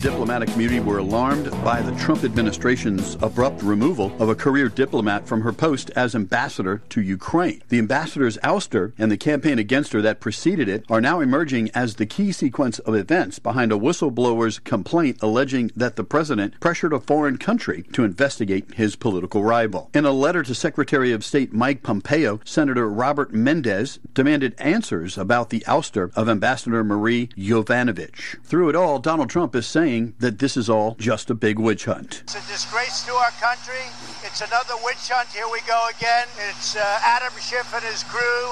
[0.00, 5.40] diplomatic community were alarmed by the Trump administration's abrupt removal of a career diplomat from
[5.40, 7.60] her post as ambassador to Ukraine.
[7.68, 11.96] The ambassador's ouster and the campaign against her that preceded it are now emerging as
[11.96, 17.00] the key sequence of events behind a whistleblower's complaint alleging that the president pressured a
[17.00, 19.90] foreign country to investigate his political rival.
[19.94, 25.50] In a letter to Secretary of State Mike Pompeo, Senator Robert Menendez demanded answers about
[25.50, 28.40] the ouster of Ambassador Marie Yovanovitch.
[28.44, 31.58] Through it all, Donald Trump is saying saying that this is all just a big
[31.58, 32.20] witch hunt.
[32.24, 33.88] It's a disgrace to our country.
[34.20, 35.32] It's another witch hunt.
[35.32, 36.28] Here we go again.
[36.52, 38.44] It's uh, Adam Schiff and his crew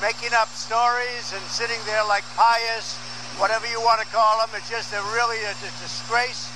[0.00, 2.96] making up stories and sitting there like pious,
[3.36, 4.48] whatever you want to call them.
[4.56, 6.48] It's just a really a, a disgrace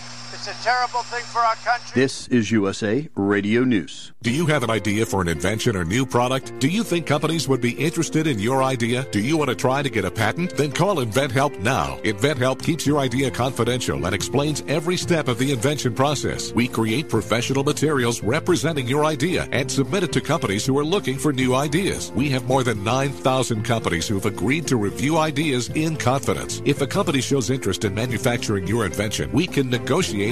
[0.45, 1.93] it's a terrible thing for our country.
[1.95, 4.11] This is USA Radio News.
[4.23, 6.59] Do you have an idea for an invention or new product?
[6.59, 9.07] Do you think companies would be interested in your idea?
[9.13, 10.57] Do you want to try to get a patent?
[10.57, 11.99] Then call InventHelp now.
[12.03, 16.53] InventHelp keeps your idea confidential and explains every step of the invention process.
[16.53, 21.19] We create professional materials representing your idea and submit it to companies who are looking
[21.19, 22.11] for new ideas.
[22.17, 26.63] We have more than 9,000 companies who have agreed to review ideas in confidence.
[26.65, 30.32] If a company shows interest in manufacturing your invention, we can negotiate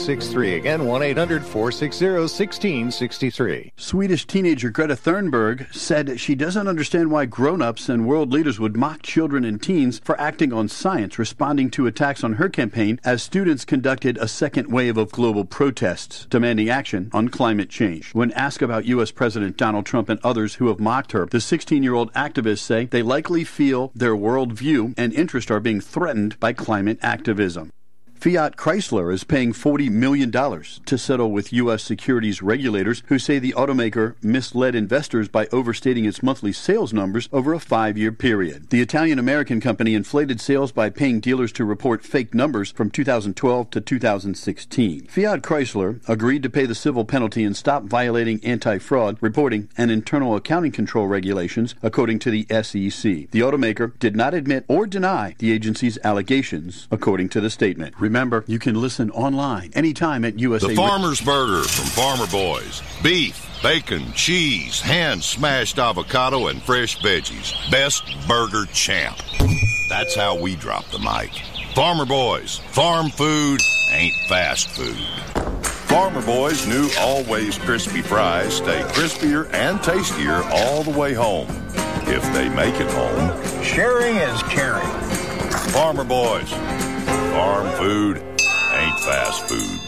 [0.00, 0.54] 663.
[0.54, 3.72] Again, 1 800 460 1663.
[3.76, 8.76] Swedish teenager Greta Thunberg said she doesn't understand why grown ups and world leaders would
[8.76, 13.22] mock children and teens for acting on science, responding to attacks on her campaign as
[13.22, 18.14] students conducted a second wave of global protests demanding action on climate change.
[18.14, 19.10] When asked about U.S.
[19.10, 22.86] President Donald Trump and others who have mocked her, the 16 year old activists say
[22.86, 27.70] they likely feel their worldview and interest are being threatened by climate activism.
[28.20, 31.82] Fiat Chrysler is paying $40 million to settle with U.S.
[31.82, 37.54] securities regulators who say the automaker misled investors by overstating its monthly sales numbers over
[37.54, 38.68] a five year period.
[38.68, 43.70] The Italian American company inflated sales by paying dealers to report fake numbers from 2012
[43.70, 45.06] to 2016.
[45.06, 49.90] Fiat Chrysler agreed to pay the civil penalty and stop violating anti fraud reporting and
[49.90, 53.30] internal accounting control regulations, according to the SEC.
[53.30, 57.98] The automaker did not admit or deny the agency's allegations, according to the statement.
[58.10, 60.66] Remember, you can listen online anytime at USA.
[60.66, 62.82] The Farmer's Burger from Farmer Boys.
[63.04, 67.54] Beef, bacon, cheese, hand smashed avocado, and fresh veggies.
[67.70, 69.16] Best burger champ.
[69.88, 71.30] That's how we drop the mic.
[71.76, 72.58] Farmer Boys.
[72.72, 73.60] Farm food
[73.92, 74.96] ain't fast food.
[75.86, 81.46] Farmer Boys' new always crispy fries stay crispier and tastier all the way home.
[82.08, 83.62] If they make it home.
[83.62, 84.88] Sharing is caring.
[85.70, 86.52] Farmer Boys.
[87.32, 89.80] Farm food ain't fast food.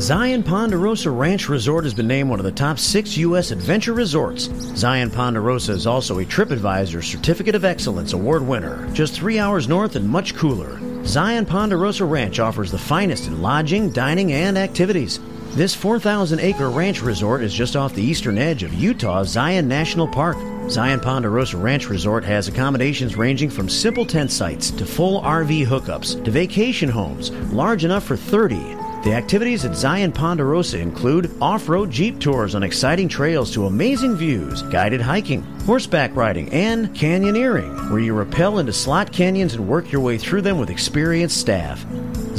[0.00, 3.50] Zion Ponderosa Ranch Resort has been named one of the top six U.S.
[3.50, 4.44] adventure resorts.
[4.74, 8.88] Zion Ponderosa is also a TripAdvisor Certificate of Excellence Award winner.
[8.94, 10.80] Just three hours north and much cooler.
[11.04, 15.20] Zion Ponderosa Ranch offers the finest in lodging, dining, and activities.
[15.54, 20.06] This 4,000 acre ranch resort is just off the eastern edge of Utah's Zion National
[20.06, 20.36] Park.
[20.70, 26.24] Zion Ponderosa Ranch Resort has accommodations ranging from simple tent sites to full RV hookups
[26.24, 28.58] to vacation homes large enough for 30.
[29.02, 34.14] The activities at Zion Ponderosa include off road Jeep tours on exciting trails to amazing
[34.14, 39.90] views, guided hiking, horseback riding, and canyoneering, where you rappel into slot canyons and work
[39.90, 41.84] your way through them with experienced staff.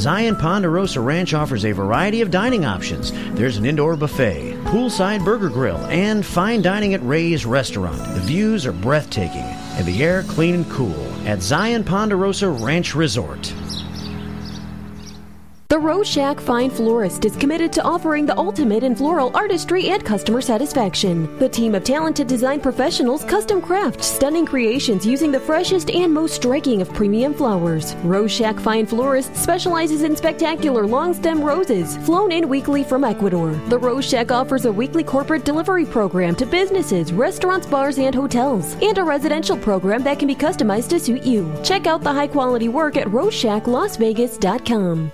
[0.02, 3.12] Zion Ponderosa Ranch offers a variety of dining options.
[3.36, 8.00] There's an indoor buffet, poolside burger grill, and fine dining at Ray's Restaurant.
[8.16, 13.54] The views are breathtaking and the air clean and cool at Zion Ponderosa Ranch Resort.
[15.72, 20.04] The Rose Shack Fine Florist is committed to offering the ultimate in floral artistry and
[20.04, 21.40] customer satisfaction.
[21.40, 26.36] The team of talented design professionals custom craft stunning creations using the freshest and most
[26.36, 27.96] striking of premium flowers.
[28.04, 33.54] Rose Shack Fine Florist specializes in spectacular long stem roses flown in weekly from Ecuador.
[33.70, 38.76] The Rose Shack offers a weekly corporate delivery program to businesses, restaurants, bars, and hotels,
[38.82, 41.50] and a residential program that can be customized to suit you.
[41.64, 45.14] Check out the high quality work at roseshacklasvegas.com.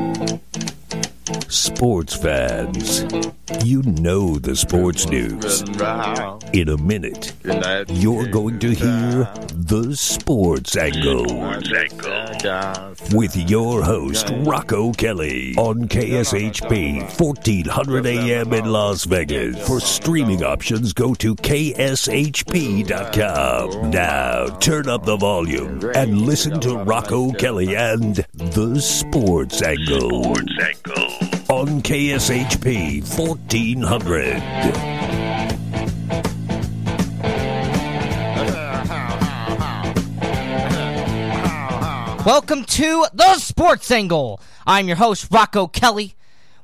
[1.49, 3.03] Sports fans,
[3.63, 5.61] you know the sports news.
[6.53, 7.33] In a minute,
[7.89, 11.25] you're going to hear the Sports Angle
[13.13, 19.67] with your host, Rocco Kelly, on KSHP 1400 AM in Las Vegas.
[19.67, 21.81] For streaming options, go to KSHP.com.
[23.91, 30.23] Now, turn up the volume and listen to Rocco Kelly and the Sports Angle.
[30.23, 31.20] Sports Angle
[31.51, 34.37] on KSHP 1400.
[42.25, 44.39] Welcome to the Sports Angle.
[44.65, 46.15] I'm your host, Rocco Kelly.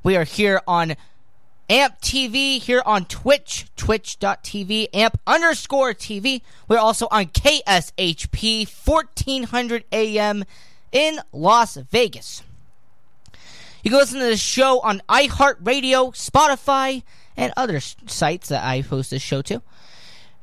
[0.03, 0.95] We are here on
[1.69, 6.43] AMP TV, here on Twitch, twitch.tv, AMP underscore TV.
[6.69, 10.45] We're also on KSHP 1400 AM
[10.93, 12.41] in Las Vegas.
[13.87, 17.03] You can listen to the show on iHeartRadio, Spotify,
[17.37, 19.61] and other sites that I host this show to.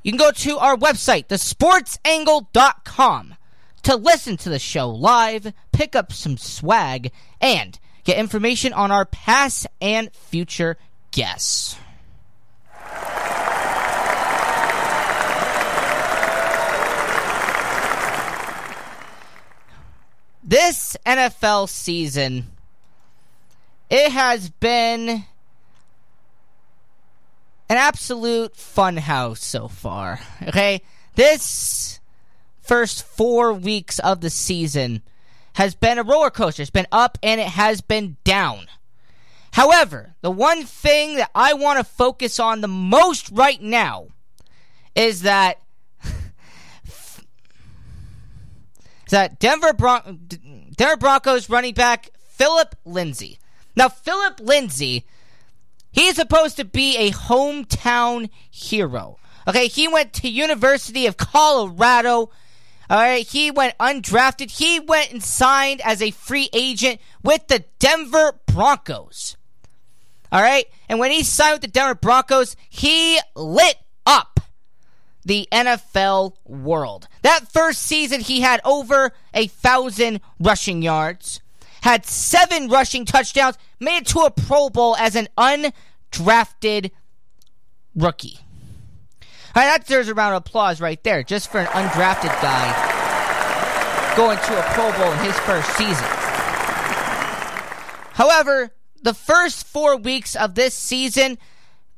[0.02, 3.34] You can go to our website, thesportsangle.com,
[3.82, 9.04] to listen to the show live, pick up some swag, and get information on our
[9.04, 10.78] past and future
[11.10, 11.76] guests.
[20.42, 22.53] This NFL season
[23.94, 25.24] it has been an
[27.68, 30.18] absolute fun house so far.
[30.48, 30.82] Okay?
[31.14, 32.00] This
[32.60, 35.02] first four weeks of the season
[35.54, 36.62] has been a roller coaster.
[36.62, 38.66] It's been up and it has been down.
[39.52, 44.08] However, the one thing that I want to focus on the most right now
[44.96, 45.60] is that
[46.04, 47.20] is
[49.10, 50.26] that Denver, Bron-
[50.76, 53.38] Denver Broncos running back Philip Lindsay
[53.76, 55.04] now, Philip Lindsay,
[55.90, 59.18] he's supposed to be a hometown hero.
[59.46, 62.30] Okay, he went to University of Colorado.
[62.90, 64.50] All right, he went undrafted.
[64.50, 69.36] He went and signed as a free agent with the Denver Broncos.
[70.30, 74.40] All right, and when he signed with the Denver Broncos, he lit up
[75.24, 77.08] the NFL world.
[77.22, 81.40] That first season, he had over a thousand rushing yards
[81.84, 86.90] had seven rushing touchdowns, made it to a Pro Bowl as an undrafted
[87.94, 88.38] rookie.
[89.54, 94.14] All right, that deserves a round of applause right there, just for an undrafted guy
[94.16, 96.06] going to a Pro Bowl in his first season.
[98.14, 98.70] However,
[99.02, 101.36] the first four weeks of this season,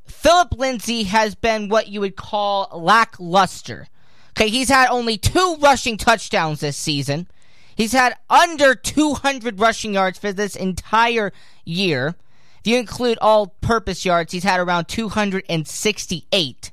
[0.04, 3.86] Philip Lindsay has been what you would call lackluster.
[4.30, 7.28] Okay, he's had only two rushing touchdowns this season.
[7.76, 11.32] He's had under 200 rushing yards for this entire
[11.64, 12.16] year.
[12.60, 16.72] If you include all purpose yards, he's had around 268.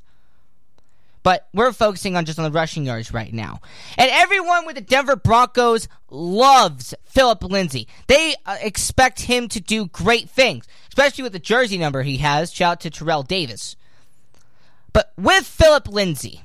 [1.24, 3.62] But we're focusing on just on the rushing yards right now.
[3.98, 7.88] And everyone with the Denver Broncos loves Philip Lindsay.
[8.08, 12.54] They uh, expect him to do great things, especially with the jersey number he has.
[12.54, 13.76] Shout out to Terrell Davis.
[14.92, 16.42] But with Philip Lindsay,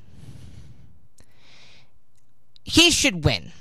[2.64, 3.52] he should win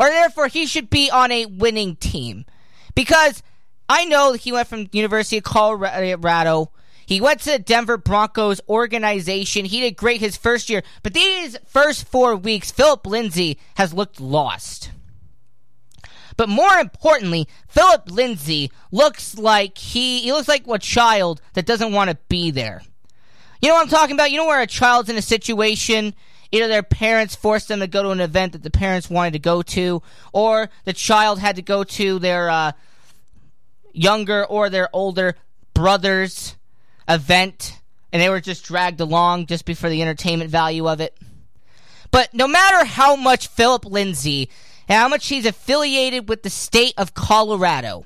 [0.00, 2.46] or therefore he should be on a winning team.
[2.94, 3.42] Because
[3.86, 6.72] I know he went from University of Colorado.
[7.04, 9.66] He went to the Denver Broncos organization.
[9.66, 14.20] He did great his first year, but these first four weeks, Philip Lindsay has looked
[14.20, 14.90] lost.
[16.36, 21.92] But more importantly, Philip Lindsay looks like he he looks like a child that doesn't
[21.92, 22.80] want to be there.
[23.60, 24.30] You know what I'm talking about?
[24.30, 26.14] You know where a child's in a situation
[26.52, 29.38] Either their parents forced them to go to an event that the parents wanted to
[29.38, 30.02] go to,
[30.32, 32.72] or the child had to go to their uh,
[33.92, 35.36] younger or their older
[35.74, 36.56] brother's
[37.08, 37.78] event,
[38.12, 41.16] and they were just dragged along just before the entertainment value of it.
[42.10, 44.50] But no matter how much Philip Lindsay
[44.88, 48.04] and how much he's affiliated with the state of Colorado,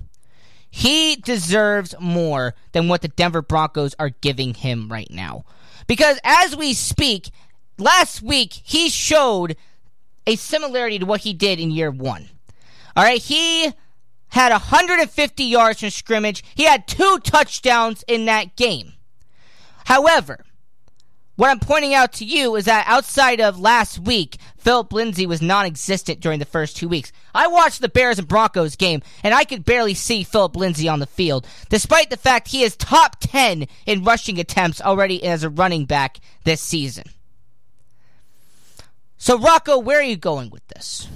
[0.71, 5.45] he deserves more than what the Denver Broncos are giving him right now.
[5.87, 7.31] Because as we speak,
[7.79, 9.57] last week he showed
[10.27, 12.29] a similarity to what he did in year one.
[12.97, 13.73] All right, he
[14.29, 16.43] had 150 yards from scrimmage.
[16.55, 18.95] He had two touchdowns in that game.
[19.85, 20.45] However,
[21.37, 25.43] what I'm pointing out to you is that outside of last week, Philip Lindsay was
[25.43, 27.11] non existent during the first two weeks.
[27.35, 31.01] I watched the Bears and Broncos game, and I could barely see Philip Lindsay on
[31.01, 35.51] the field, despite the fact he is top 10 in rushing attempts already as a
[35.51, 37.05] running back this season.
[39.25, 41.09] So, Rocco, where are you going with this?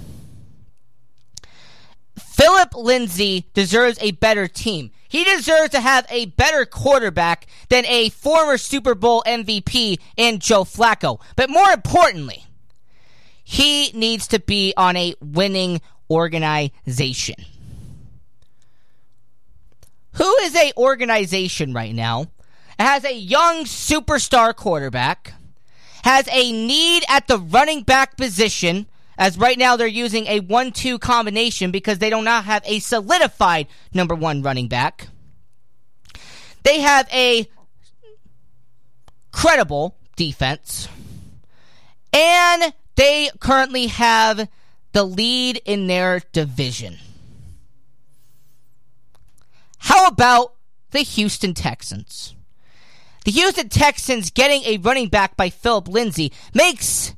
[2.17, 4.89] Philip Lindsay deserves a better team.
[5.07, 10.63] He deserves to have a better quarterback than a former Super Bowl MVP in Joe
[10.63, 11.21] Flacco.
[11.35, 12.45] But more importantly,
[13.43, 17.35] he needs to be on a winning organization.
[20.13, 22.21] Who is a organization right now?
[22.79, 25.33] It has a young superstar quarterback,
[26.03, 28.87] has a need at the running back position,
[29.17, 32.79] as right now they're using a 1 2 combination because they do not have a
[32.79, 35.07] solidified number one running back.
[36.63, 37.47] They have a
[39.31, 40.87] credible defense.
[42.11, 44.49] And they currently have
[44.91, 46.97] the lead in their division.
[49.77, 50.55] How about
[50.91, 52.35] the Houston Texans?
[53.29, 57.13] The Houston Texans getting a running back by Philip Lindsay makes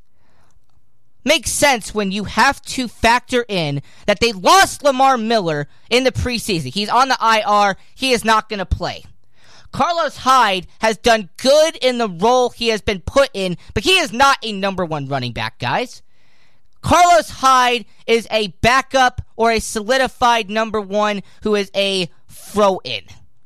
[1.24, 6.12] makes sense when you have to factor in that they lost Lamar Miller in the
[6.12, 6.74] preseason.
[6.74, 7.78] He's on the IR.
[7.96, 9.06] He is not going to play.
[9.72, 13.98] Carlos Hyde has done good in the role he has been put in, but he
[13.98, 16.02] is not a number one running back, guys.
[16.82, 23.04] Carlos Hyde is a backup or a solidified number one who is a throw in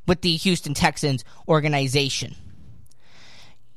[0.07, 2.35] with the Houston Texans organization.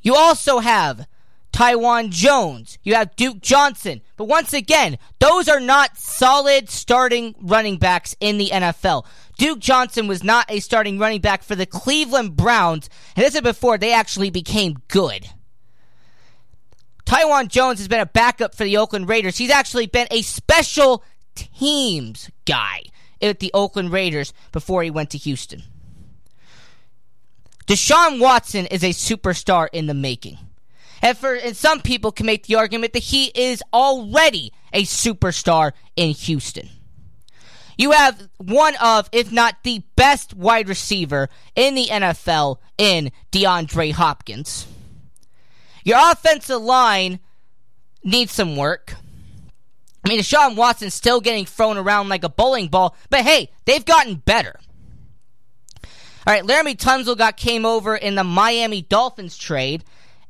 [0.09, 1.07] You also have
[1.53, 2.79] Taiwan Jones.
[2.83, 4.01] You have Duke Johnson.
[4.17, 9.05] But once again, those are not solid starting running backs in the NFL.
[9.37, 13.43] Duke Johnson was not a starting running back for the Cleveland Browns, and this is
[13.43, 15.29] before they actually became good.
[17.05, 19.37] Taiwan Jones has been a backup for the Oakland Raiders.
[19.37, 22.85] He's actually been a special teams guy
[23.21, 25.65] at the Oakland Raiders before he went to Houston.
[27.69, 30.39] Deshaun Watson is a superstar in the making.
[31.03, 35.73] And for and some people can make the argument that he is already a superstar
[35.95, 36.71] in Houston.
[37.77, 43.93] You have one of, if not the best wide receiver in the NFL in DeAndre
[43.93, 44.67] Hopkins.
[45.85, 47.21] Your offensive line
[48.03, 48.97] needs some work.
[50.05, 53.85] I mean, Deshaun Watson's still getting thrown around like a bowling ball, but hey, they've
[53.85, 54.59] gotten better.
[56.29, 59.83] All right, Laremy Tunsil got came over in the Miami Dolphins trade,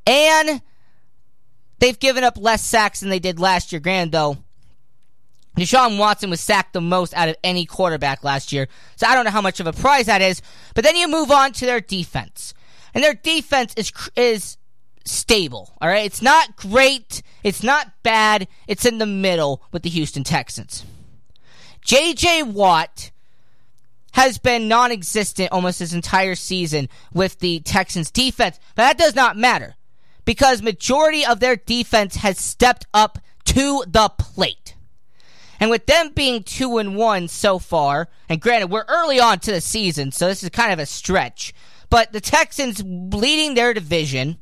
[0.06, 0.62] and
[1.80, 3.80] they've given up less sacks than they did last year.
[3.80, 4.36] Grand though,
[5.56, 9.24] Deshaun Watson was sacked the most out of any quarterback last year, so I don't
[9.24, 10.40] know how much of a prize that is.
[10.76, 12.54] But then you move on to their defense,
[12.94, 14.56] and their defense is is
[15.04, 15.76] stable.
[15.80, 20.22] All right, it's not great, it's not bad, it's in the middle with the Houston
[20.22, 20.84] Texans.
[21.82, 22.44] J.J.
[22.44, 23.10] Watt
[24.18, 29.14] has been non existent almost his entire season with the Texans defense, but that does
[29.14, 29.76] not matter
[30.24, 34.74] because majority of their defense has stepped up to the plate.
[35.60, 39.52] And with them being two and one so far, and granted we're early on to
[39.52, 41.54] the season, so this is kind of a stretch,
[41.88, 44.38] but the Texans leading their division.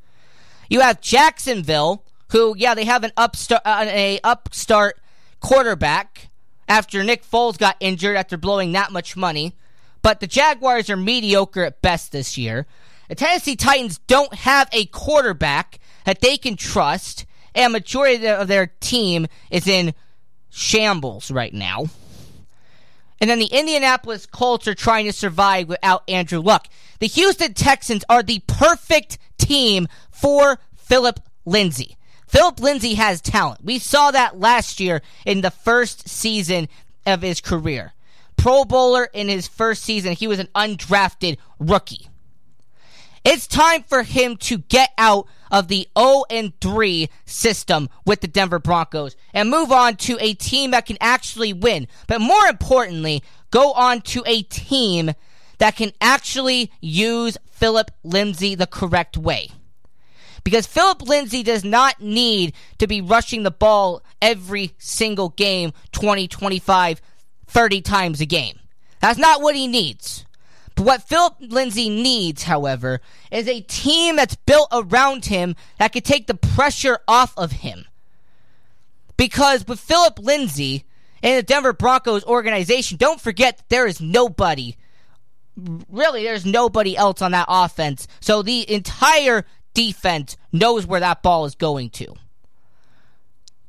[0.71, 2.02] You have Jacksonville,
[2.33, 4.99] who yeah they have an upstart uh, a upstart
[5.40, 6.30] quarterback
[6.66, 9.54] after Nick Foles got injured after blowing that much money,
[10.06, 12.64] but the Jaguars are mediocre at best this year.
[13.08, 18.46] The Tennessee Titans don't have a quarterback that they can trust, and a majority of
[18.46, 19.94] their team is in
[20.48, 21.86] shambles right now.
[23.20, 26.68] And then the Indianapolis Colts are trying to survive without Andrew Luck.
[27.00, 31.96] The Houston Texans are the perfect team for Philip Lindsay.
[32.28, 33.64] Philip Lindsay has talent.
[33.64, 36.68] We saw that last year in the first season
[37.04, 37.92] of his career.
[38.47, 42.09] Pro Bowler in his first season, he was an undrafted rookie.
[43.25, 48.29] It's time for him to get out of the 0 and 3 system with the
[48.29, 51.88] Denver Broncos and move on to a team that can actually win.
[52.07, 55.11] But more importantly, go on to a team
[55.59, 59.49] that can actually use Philip Lindsay the correct way.
[60.45, 66.29] Because Philip Lindsay does not need to be rushing the ball every single game 20,
[66.29, 67.03] 25,
[67.47, 68.59] 30 times a game.
[69.00, 70.25] That's not what he needs.
[70.75, 73.00] But what Philip Lindsay needs, however,
[73.31, 77.87] is a team that's built around him that could take the pressure off of him.
[79.17, 80.85] Because with Philip Lindsay
[81.23, 84.76] in the Denver Broncos organization, don't forget that there is nobody,
[85.57, 88.07] really, there's nobody else on that offense.
[88.21, 92.15] So the entire defense knows where that ball is going to.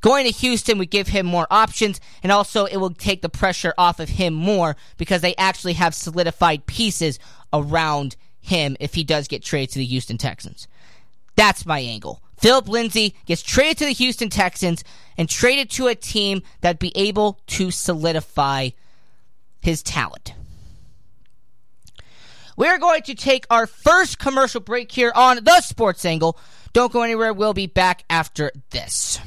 [0.07, 3.73] Going to Houston would give him more options, and also it will take the pressure
[3.77, 7.19] off of him more because they actually have solidified pieces
[7.51, 10.65] around him if he does get traded to the Houston Texans.
[11.35, 12.21] That's my angle.
[12.37, 14.81] Philip Lindsay gets traded to the Houston Texans
[15.17, 18.69] and traded to a team that'd be able to solidify
[19.59, 20.33] his talent.
[22.55, 26.39] We're going to take our first commercial break here on the Sports Angle.
[26.71, 27.33] Don't go anywhere.
[27.33, 29.19] We'll be back after this.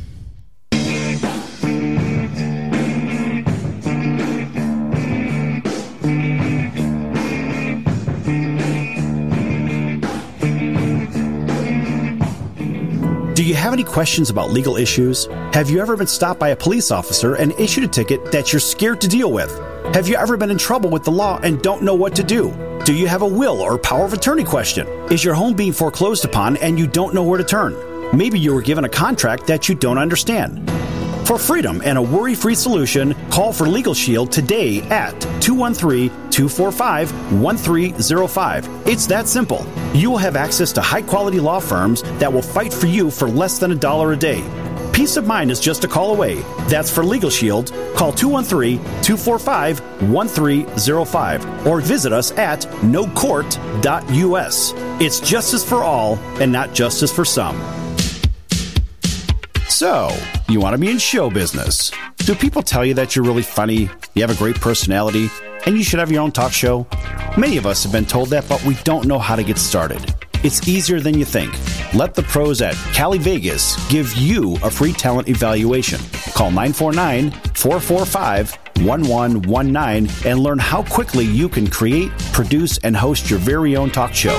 [13.40, 15.24] Do you have any questions about legal issues?
[15.54, 18.60] Have you ever been stopped by a police officer and issued a ticket that you're
[18.60, 19.50] scared to deal with?
[19.94, 22.52] Have you ever been in trouble with the law and don't know what to do?
[22.84, 24.86] Do you have a will or power of attorney question?
[25.10, 27.74] Is your home being foreclosed upon and you don't know where to turn?
[28.14, 30.70] Maybe you were given a contract that you don't understand.
[31.26, 37.12] For freedom and a worry free solution, call for Legal Shield today at 213 245
[37.42, 38.68] 1305.
[38.86, 39.66] It's that simple.
[39.92, 43.28] You will have access to high quality law firms that will fight for you for
[43.28, 44.42] less than a dollar a day.
[44.94, 46.36] Peace of mind is just a call away.
[46.68, 47.72] That's for Legal Shield.
[47.94, 49.80] Call 213 245
[50.10, 54.72] 1305 or visit us at nocourt.us.
[54.98, 57.60] It's justice for all and not justice for some.
[59.68, 60.10] So,
[60.48, 61.92] you want to be in show business.
[62.26, 65.28] Do people tell you that you're really funny, you have a great personality,
[65.66, 66.86] and you should have your own talk show?
[67.36, 70.14] Many of us have been told that, but we don't know how to get started.
[70.44, 71.52] It's easier than you think.
[71.92, 75.98] Let the pros at Cali Vegas give you a free talent evaluation.
[76.34, 83.38] Call 949 445 1119 and learn how quickly you can create, produce, and host your
[83.38, 84.38] very own talk show.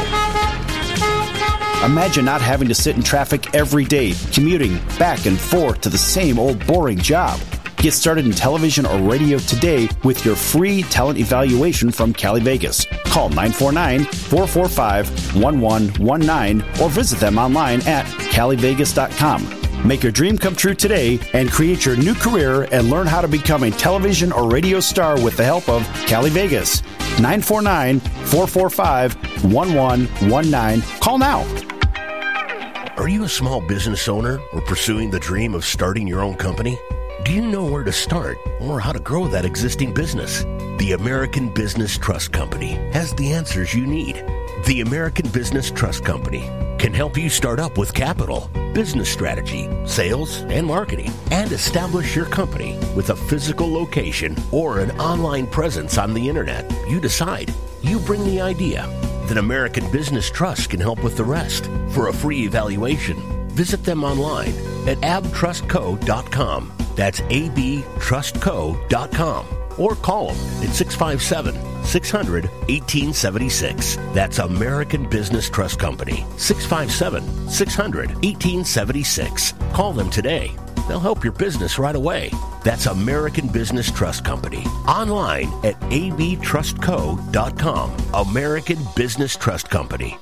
[1.83, 5.97] Imagine not having to sit in traffic every day, commuting back and forth to the
[5.97, 7.39] same old boring job.
[7.81, 12.85] Get started in television or radio today with your free talent evaluation from Cali Vegas.
[13.05, 19.88] Call 949 445 1119 or visit them online at calivegas.com.
[19.88, 23.27] Make your dream come true today and create your new career and learn how to
[23.27, 26.84] become a television or radio star with the help of Cali Vegas.
[27.19, 30.99] 949 445 1119.
[30.99, 31.41] Call now.
[32.97, 36.77] Are you a small business owner or pursuing the dream of starting your own company?
[37.23, 40.43] Do you know where to start or how to grow that existing business?
[40.79, 44.15] The American Business Trust Company has the answers you need.
[44.65, 46.41] The American Business Trust Company
[46.79, 52.25] can help you start up with capital, business strategy, sales, and marketing, and establish your
[52.25, 56.69] company with a physical location or an online presence on the internet.
[56.89, 57.53] You decide.
[57.84, 58.88] You bring the idea.
[59.25, 61.69] Then American Business Trust can help with the rest.
[61.89, 66.72] For a free evaluation, visit them online at abtrustco.com.
[66.96, 69.46] That's abtrustco.com.
[69.78, 73.96] Or call them at 657 600 1876.
[74.13, 76.26] That's American Business Trust Company.
[76.38, 79.54] 657 600 1876.
[79.74, 80.52] Call them today.
[80.88, 82.32] They'll help your business right away.
[82.63, 84.63] That's American Business Trust Company.
[84.88, 87.98] Online at abtrustco.com.
[88.13, 90.17] American Business Trust Company.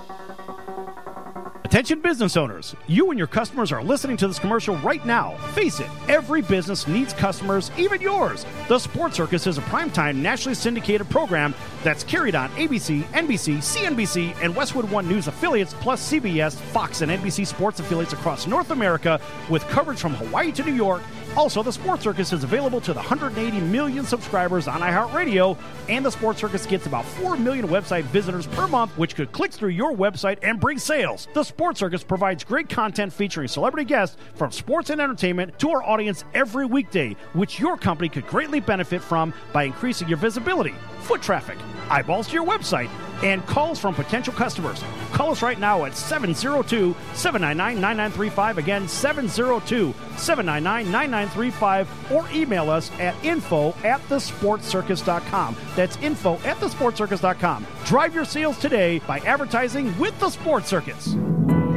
[1.70, 5.38] Attention business owners, you and your customers are listening to this commercial right now.
[5.54, 8.44] Face it, every business needs customers, even yours.
[8.68, 11.54] The Sports Circus is a primetime nationally syndicated program
[11.84, 17.12] that's carried on ABC, NBC, CNBC, and Westwood One News affiliates, plus CBS, Fox, and
[17.12, 21.04] NBC sports affiliates across North America with coverage from Hawaii to New York.
[21.36, 26.12] Also, the Sports Circus is available to the 180 million subscribers on iHeartRadio, and the
[26.12, 29.94] Sports Circus gets about 4 million website visitors per month, which could click through your
[29.94, 31.28] website and bring sales.
[31.34, 35.84] The Sports Circus provides great content featuring celebrity guests from sports and entertainment to our
[35.84, 41.22] audience every weekday, which your company could greatly benefit from by increasing your visibility, foot
[41.22, 41.58] traffic,
[41.90, 42.90] eyeballs to your website,
[43.24, 44.82] and calls from potential customers.
[45.12, 48.58] Call us right now at 702 799 9935.
[48.58, 52.12] Again, 702 799 9935.
[52.12, 55.56] Or email us at info at thesportcircus.com.
[55.76, 57.68] That's info at thesportcircus.com.
[57.86, 61.16] Drive your sales today by advertising with the Sports Circus.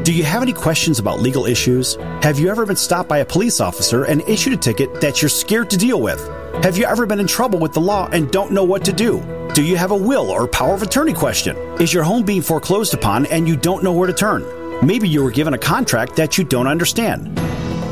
[0.05, 1.95] Do you have any questions about legal issues?
[2.23, 5.29] Have you ever been stopped by a police officer and issued a ticket that you're
[5.29, 6.21] scared to deal with?
[6.65, 9.23] Have you ever been in trouble with the law and don't know what to do?
[9.55, 11.57] Do you have a will or power of attorney question?
[11.81, 14.45] Is your home being foreclosed upon and you don't know where to turn?
[14.85, 17.39] Maybe you were given a contract that you don't understand.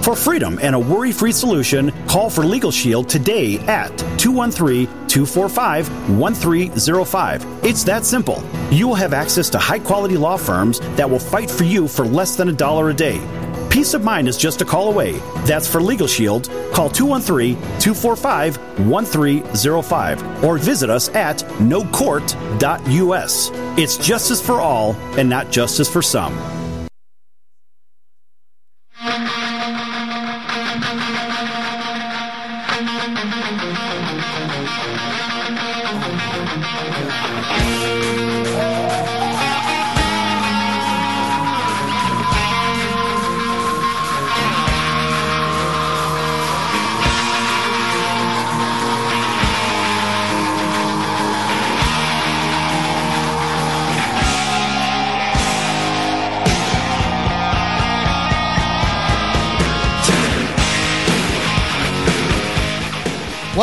[0.03, 6.19] For freedom and a worry free solution, call for Legal Shield today at 213 245
[6.19, 7.65] 1305.
[7.65, 8.43] It's that simple.
[8.71, 12.07] You will have access to high quality law firms that will fight for you for
[12.07, 13.21] less than a dollar a day.
[13.69, 15.13] Peace of mind is just a call away.
[15.45, 16.49] That's for Legal Shield.
[16.73, 18.57] Call 213 245
[18.89, 23.51] 1305 or visit us at nocourt.us.
[23.79, 26.60] It's justice for all and not justice for some.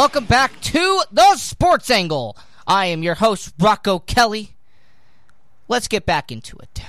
[0.07, 2.37] Welcome back to the Sports Angle.
[2.65, 4.55] I am your host, Rocco Kelly.
[5.67, 6.81] Let's get back into it.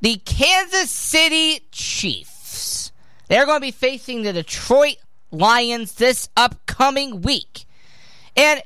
[0.00, 2.90] The Kansas City Chiefs.
[3.28, 4.96] They're going to be facing the Detroit
[5.30, 7.66] Lions this upcoming week.
[8.34, 8.62] And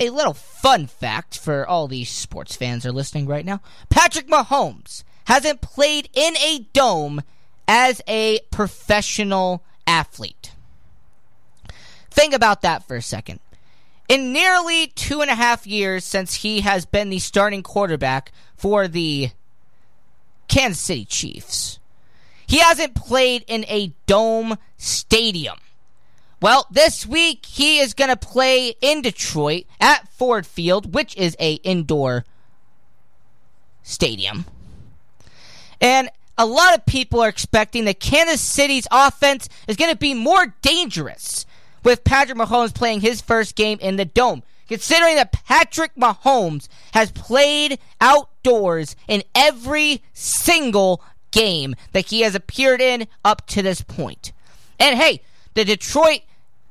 [0.00, 5.04] a little fun fact for all these sports fans are listening right now Patrick Mahomes
[5.26, 7.20] hasn't played in a dome
[7.68, 10.52] as a professional athlete.
[12.16, 13.40] Think about that for a second.
[14.08, 18.88] In nearly two and a half years since he has been the starting quarterback for
[18.88, 19.30] the
[20.48, 21.78] Kansas City Chiefs,
[22.46, 25.58] he hasn't played in a dome stadium.
[26.40, 31.36] Well, this week he is going to play in Detroit at Ford Field, which is
[31.38, 32.24] a indoor
[33.82, 34.46] stadium.
[35.82, 40.14] And a lot of people are expecting that Kansas City's offense is going to be
[40.14, 41.44] more dangerous
[41.86, 44.42] with Patrick Mahomes playing his first game in the dome.
[44.66, 52.80] Considering that Patrick Mahomes has played outdoors in every single game that he has appeared
[52.80, 54.32] in up to this point.
[54.80, 55.22] And hey,
[55.54, 56.22] the Detroit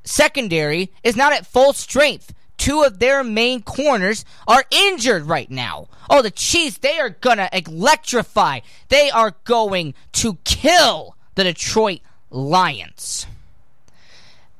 [0.04, 2.34] secondary is not at full strength.
[2.58, 5.88] Two of their main corners are injured right now.
[6.10, 8.60] Oh, the Chiefs, they are going to electrify.
[8.90, 13.26] They are going to kill the Detroit Lions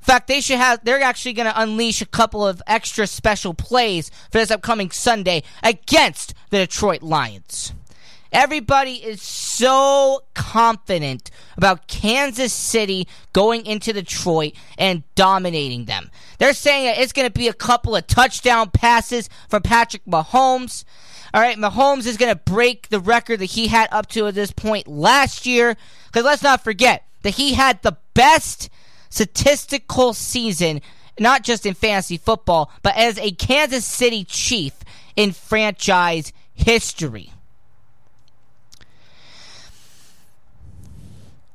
[0.07, 0.85] fact, they should have.
[0.85, 5.43] They're actually going to unleash a couple of extra special plays for this upcoming Sunday
[5.63, 7.73] against the Detroit Lions.
[8.33, 16.11] Everybody is so confident about Kansas City going into Detroit and dominating them.
[16.39, 20.85] They're saying that it's going to be a couple of touchdown passes from Patrick Mahomes.
[21.33, 24.51] All right, Mahomes is going to break the record that he had up to this
[24.51, 25.77] point last year.
[26.07, 28.69] Because let's not forget that he had the best
[29.17, 30.83] statistical season,
[31.19, 34.75] not just in fantasy football, but as a Kansas City Chief
[35.17, 37.33] in franchise history.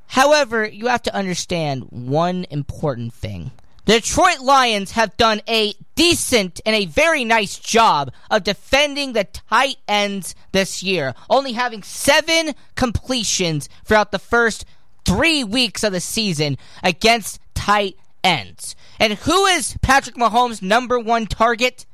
[0.08, 3.52] However, you have to understand one important thing.
[3.86, 9.24] The Detroit Lions have done a decent and a very nice job of defending the
[9.24, 14.66] tight ends this year, only having seven completions throughout the first
[15.06, 18.76] three weeks of the season against tight ends.
[19.00, 21.86] And who is Patrick Mahomes' number one target?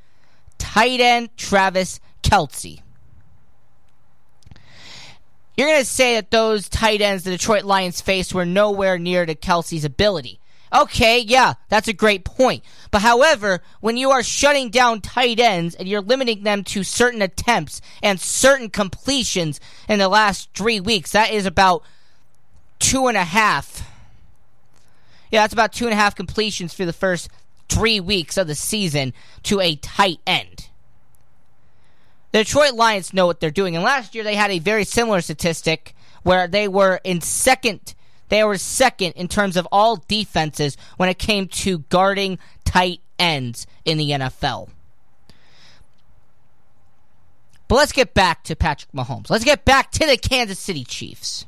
[0.56, 2.80] Tight end Travis Kelce.
[5.56, 9.26] You're going to say that those tight ends the Detroit Lions faced were nowhere near
[9.26, 10.40] to Kelce's ability.
[10.74, 12.64] Okay, yeah, that's a great point.
[12.90, 17.20] But however, when you are shutting down tight ends and you're limiting them to certain
[17.20, 21.82] attempts and certain completions in the last three weeks, that is about
[22.78, 23.82] two and a half
[25.30, 27.28] yeah, that's about two and a half completions for the first
[27.68, 29.12] three weeks of the season
[29.44, 30.68] to a tight end.
[32.32, 35.20] The Detroit Lions know what they're doing, and last year they had a very similar
[35.20, 37.94] statistic where they were in second.
[38.28, 43.66] They were second in terms of all defenses when it came to guarding tight ends
[43.84, 44.68] in the NFL.
[47.66, 49.30] But let's get back to Patrick Mahomes.
[49.30, 51.46] Let's get back to the Kansas City Chiefs.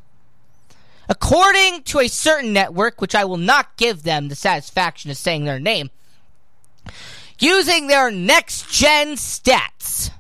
[1.11, 5.45] According to a certain network, which I will not give them the satisfaction of saying
[5.45, 5.91] their name,
[7.41, 10.13] using their next gen stats,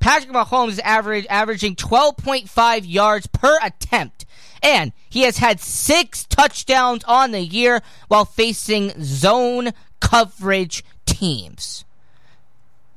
[0.00, 4.24] Patrick Mahomes is average, averaging 12.5 yards per attempt
[4.62, 11.84] And he has had six touchdowns on the year while facing zone coverage teams.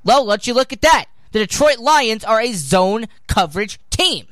[0.06, 1.06] Well, let you look at that.
[1.34, 4.28] The Detroit Lions are a zone coverage team.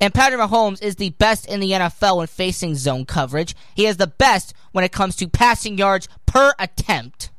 [0.00, 3.54] And Patrick Mahomes is the best in the NFL when facing zone coverage.
[3.74, 7.30] He is the best when it comes to passing yards per attempt.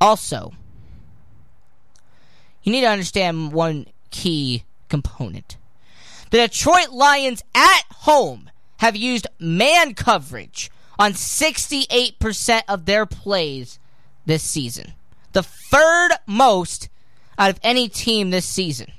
[0.00, 0.52] Also,
[2.62, 5.56] you need to understand one key component.
[6.30, 13.78] The Detroit Lions at home have used man coverage on 68% of their plays
[14.26, 14.92] this season.
[15.32, 16.88] The third most
[17.38, 18.92] out of any team this season.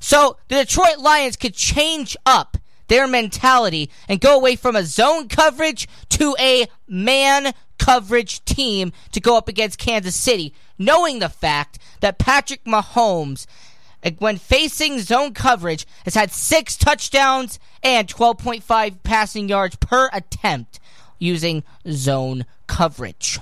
[0.00, 2.56] So the Detroit Lions could change up
[2.88, 9.20] their mentality and go away from a zone coverage to a man coverage team to
[9.20, 13.46] go up against Kansas City, knowing the fact that Patrick Mahomes,
[14.02, 20.80] eh, when facing zone coverage, has had six touchdowns and 12.5 passing yards per attempt
[21.18, 23.38] using zone coverage.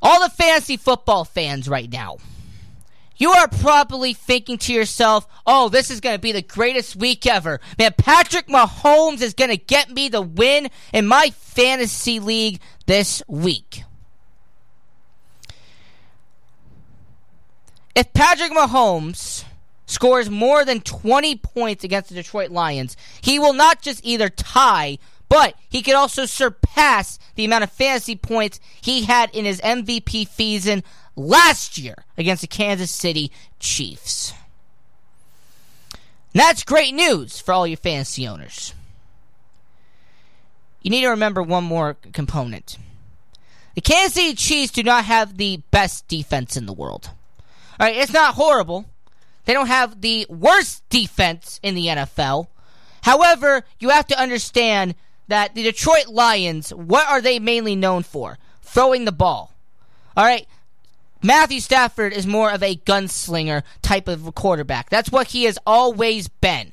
[0.00, 2.16] All the fantasy football fans right now
[3.16, 7.26] you are probably thinking to yourself, oh, this is going to be the greatest week
[7.26, 7.60] ever.
[7.78, 13.22] Man, Patrick Mahomes is going to get me the win in my fantasy league this
[13.28, 13.84] week.
[17.94, 19.44] If Patrick Mahomes
[19.86, 24.98] scores more than 20 points against the Detroit Lions, he will not just either tie,
[25.28, 30.28] but he could also surpass the amount of fantasy points he had in his MVP
[30.28, 30.82] season
[31.16, 34.32] last year against the Kansas City Chiefs.
[36.32, 38.74] And that's great news for all your fantasy owners.
[40.82, 42.78] You need to remember one more component.
[43.74, 47.10] The Kansas City Chiefs do not have the best defense in the world.
[47.78, 48.86] All right, it's not horrible.
[49.44, 52.48] They don't have the worst defense in the NFL.
[53.02, 54.94] However, you have to understand
[55.28, 58.38] that the Detroit Lions, what are they mainly known for?
[58.62, 59.52] Throwing the ball.
[60.16, 60.46] All right,
[61.22, 64.90] Matthew Stafford is more of a gunslinger type of quarterback.
[64.90, 66.72] That's what he has always been.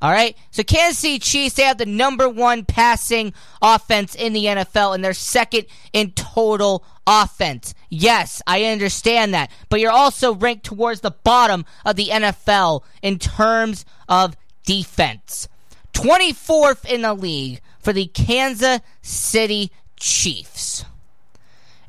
[0.00, 0.36] All right.
[0.50, 5.02] So Kansas City Chiefs, they have the number one passing offense in the NFL, and
[5.02, 7.74] they're second in total offense.
[7.88, 9.50] Yes, I understand that.
[9.68, 15.48] But you're also ranked towards the bottom of the NFL in terms of defense.
[15.94, 20.84] 24th in the league for the Kansas City Chiefs.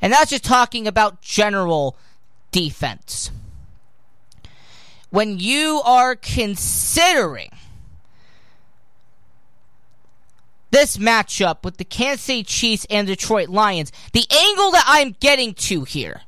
[0.06, 1.96] And that's just talking about general
[2.52, 3.32] defense.
[5.10, 7.50] When you are considering
[10.70, 15.54] this matchup with the Kansas City Chiefs and Detroit Lions, the angle that I'm getting
[15.54, 16.20] to here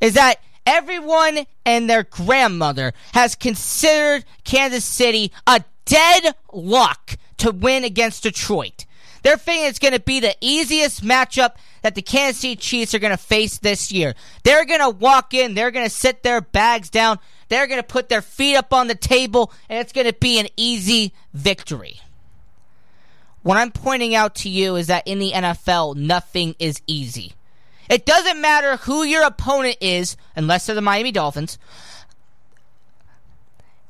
[0.00, 7.84] is that everyone and their grandmother has considered Kansas City a dead lock to win
[7.84, 8.86] against Detroit.
[9.22, 11.52] They're thinking it's going to be the easiest matchup
[11.82, 14.14] that the Kansas City Chiefs are going to face this year.
[14.44, 17.86] They're going to walk in, they're going to sit their bags down, they're going to
[17.86, 22.00] put their feet up on the table, and it's going to be an easy victory.
[23.42, 27.32] What I'm pointing out to you is that in the NFL, nothing is easy.
[27.88, 31.58] It doesn't matter who your opponent is, unless they're the Miami Dolphins.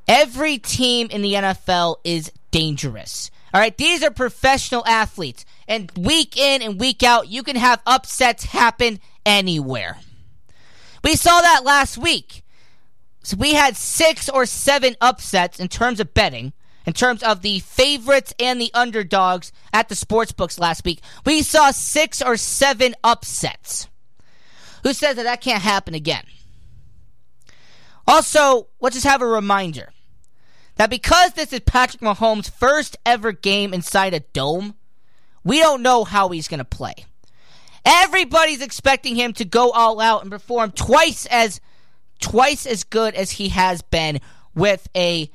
[0.09, 3.31] Every team in the NFL is dangerous.
[3.53, 7.83] All right, these are professional athletes, and week in and week out, you can have
[7.85, 9.99] upsets happen anywhere.
[11.03, 12.45] We saw that last week.
[13.23, 16.53] So we had six or seven upsets in terms of betting,
[16.87, 21.01] in terms of the favorites and the underdogs at the sports books last week.
[21.27, 23.89] We saw six or seven upsets.
[24.85, 26.25] Who says that that can't happen again?
[28.07, 29.93] Also, let's just have a reminder
[30.81, 34.75] that because this is Patrick Mahomes' first ever game inside a dome,
[35.45, 36.95] we don't know how he's going to play.
[37.85, 41.61] Everybody's expecting him to go all out and perform twice as
[42.19, 44.21] twice as good as he has been
[44.55, 45.31] with a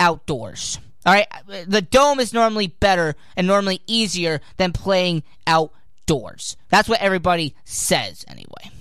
[0.00, 0.80] outdoors.
[1.06, 1.28] All right,
[1.68, 6.56] the dome is normally better and normally easier than playing outdoors.
[6.68, 8.72] That's what everybody says anyway.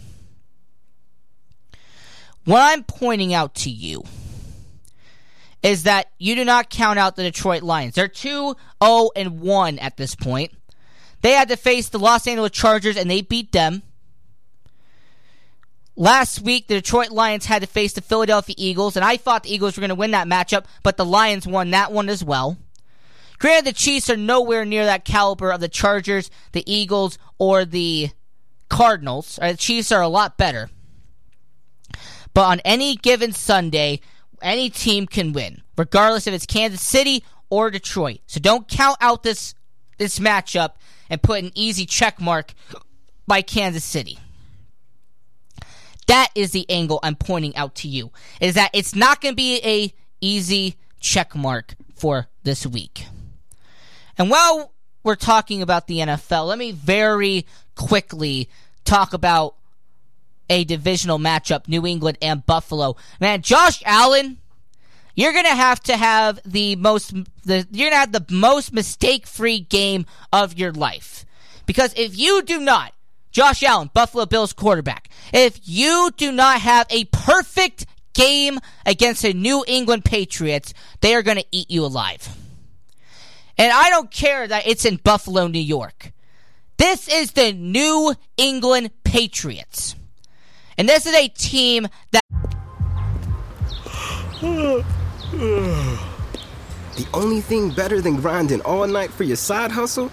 [2.45, 4.05] What I'm pointing out to you
[5.61, 7.95] is that you do not count out the Detroit Lions.
[7.95, 10.51] They're 2 0 and 1 at this point.
[11.21, 13.83] They had to face the Los Angeles Chargers and they beat them.
[15.95, 19.53] Last week, the Detroit Lions had to face the Philadelphia Eagles, and I thought the
[19.53, 22.57] Eagles were going to win that matchup, but the Lions won that one as well.
[23.37, 28.11] Granted, the Chiefs are nowhere near that caliber of the Chargers, the Eagles, or the
[28.69, 29.39] Cardinals.
[29.41, 30.69] Uh, the Chiefs are a lot better.
[32.33, 33.99] But on any given Sunday,
[34.41, 35.61] any team can win.
[35.77, 38.19] regardless if it's Kansas City or Detroit.
[38.27, 39.55] So don't count out this
[39.97, 40.71] this matchup
[41.09, 42.53] and put an easy check mark
[43.27, 44.19] by Kansas City.
[46.07, 48.11] That is the angle I'm pointing out to you.
[48.41, 53.05] Is that it's not going to be a easy check mark for this week.
[54.17, 54.73] And while
[55.03, 58.49] we're talking about the NFL, let me very quickly
[58.83, 59.55] talk about
[60.49, 62.95] a divisional matchup, New England and Buffalo.
[63.19, 64.37] Man, Josh Allen,
[65.15, 69.59] you're gonna have to have the most the you're gonna have the most mistake free
[69.59, 71.25] game of your life.
[71.65, 72.93] Because if you do not,
[73.31, 79.33] Josh Allen, Buffalo Bills quarterback, if you do not have a perfect game against the
[79.33, 82.35] New England Patriots, they are gonna eat you alive.
[83.57, 86.13] And I don't care that it's in Buffalo, New York.
[86.77, 89.95] This is the New England Patriots.
[90.79, 92.23] And this is a team that.
[96.95, 100.09] The only thing better than grinding all night for your side hustle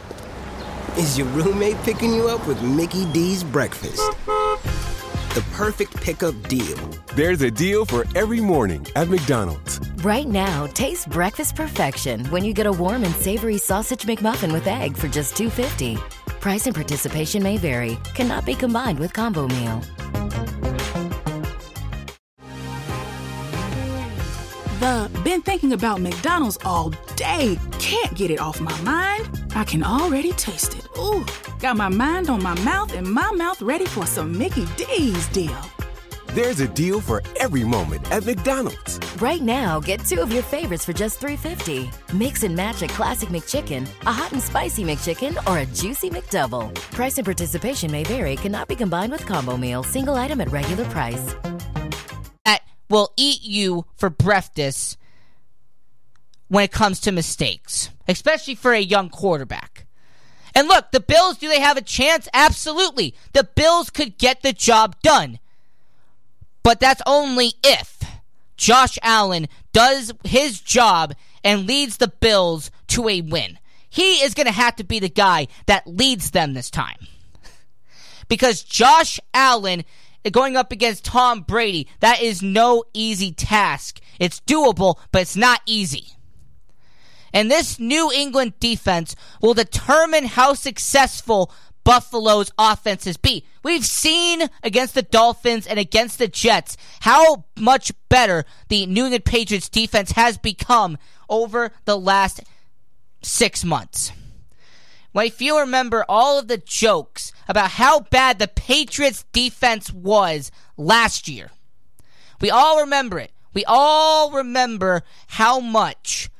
[0.96, 4.02] is your roommate picking you up with Mickey D's breakfast.
[4.26, 6.76] The perfect pickup deal.
[7.14, 9.78] There's a deal for every morning at McDonald's.
[9.98, 14.66] Right now, taste breakfast perfection when you get a warm and savory sausage McMuffin with
[14.66, 16.25] egg for just $2.50.
[16.46, 19.80] Price and participation may vary, cannot be combined with combo meal.
[24.78, 27.58] The been thinking about McDonald's all day.
[27.80, 29.28] Can't get it off my mind.
[29.56, 30.86] I can already taste it.
[30.96, 31.26] Ooh,
[31.58, 35.58] got my mind on my mouth and my mouth ready for some Mickey D's deal.
[36.34, 38.98] There's a deal for every moment at McDonald's.
[39.20, 41.90] Right now, get two of your favorites for just $3.50.
[42.12, 46.74] Mix and match a classic McChicken, a hot and spicy McChicken, or a juicy McDouble.
[46.74, 50.84] Price and participation may vary, cannot be combined with combo meal, single item at regular
[50.86, 51.34] price.
[52.44, 52.60] That
[52.90, 54.98] will eat you for breakfast
[56.48, 59.86] when it comes to mistakes, especially for a young quarterback.
[60.54, 62.28] And look, the Bills, do they have a chance?
[62.34, 63.14] Absolutely.
[63.32, 65.38] The Bills could get the job done.
[66.66, 68.02] But that's only if
[68.56, 73.60] Josh Allen does his job and leads the Bills to a win.
[73.88, 77.06] He is going to have to be the guy that leads them this time.
[78.26, 79.84] Because Josh Allen
[80.32, 84.00] going up against Tom Brady, that is no easy task.
[84.18, 86.16] It's doable, but it's not easy.
[87.32, 91.52] And this New England defense will determine how successful
[91.86, 93.44] Buffalo's offenses be.
[93.62, 99.24] We've seen against the Dolphins and against the Jets how much better the New England
[99.24, 102.42] Patriots defense has become over the last
[103.22, 104.10] six months.
[105.14, 110.50] Well, if you remember all of the jokes about how bad the Patriots defense was
[110.76, 111.52] last year,
[112.40, 113.30] we all remember it.
[113.54, 116.30] We all remember how much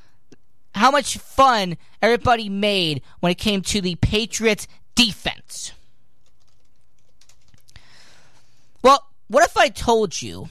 [0.74, 5.72] how much fun everybody made when it came to the Patriots defense.
[8.82, 10.48] Well, what if I told you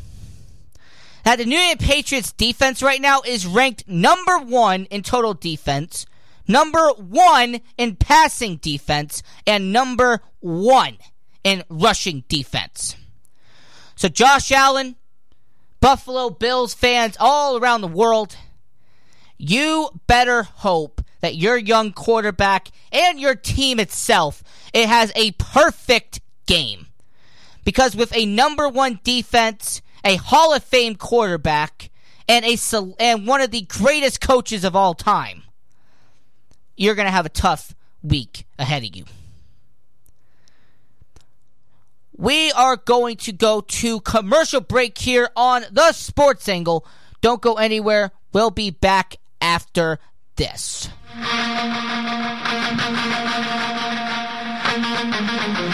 [1.23, 6.05] that the New England Patriots defense right now is ranked number one in total defense,
[6.47, 10.97] number one in passing defense, and number one
[11.43, 12.95] in rushing defense?
[13.95, 14.95] So, Josh Allen,
[15.79, 18.35] Buffalo Bills fans all around the world,
[19.37, 24.43] you better hope that your young quarterback and your team itself
[24.75, 26.87] it has a perfect game.
[27.63, 31.89] Because with a number 1 defense, a Hall of Fame quarterback,
[32.27, 32.57] and a
[32.99, 35.43] and one of the greatest coaches of all time,
[36.75, 39.05] you're going to have a tough week ahead of you.
[42.17, 46.85] We are going to go to commercial break here on the Sports Angle.
[47.21, 48.11] Don't go anywhere.
[48.33, 49.99] We'll be back after
[50.35, 50.89] this.
[51.17, 51.21] Do
[55.61, 55.64] you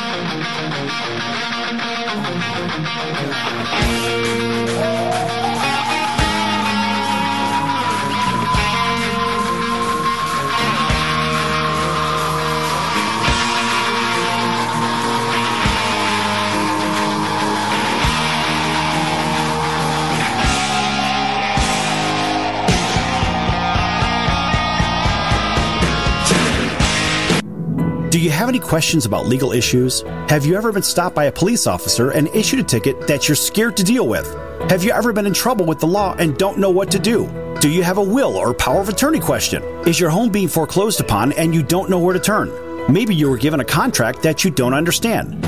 [28.29, 30.01] have any questions about legal issues?
[30.29, 33.35] Have you ever been stopped by a police officer and issued a ticket that you're
[33.35, 34.27] scared to deal with?
[34.69, 37.27] Have you ever been in trouble with the law and don't know what to do?
[37.59, 39.63] Do you have a will or power of attorney question?
[39.87, 42.51] Is your home being foreclosed upon and you don't know where to turn?
[42.91, 45.43] Maybe you were given a contract that you don't understand.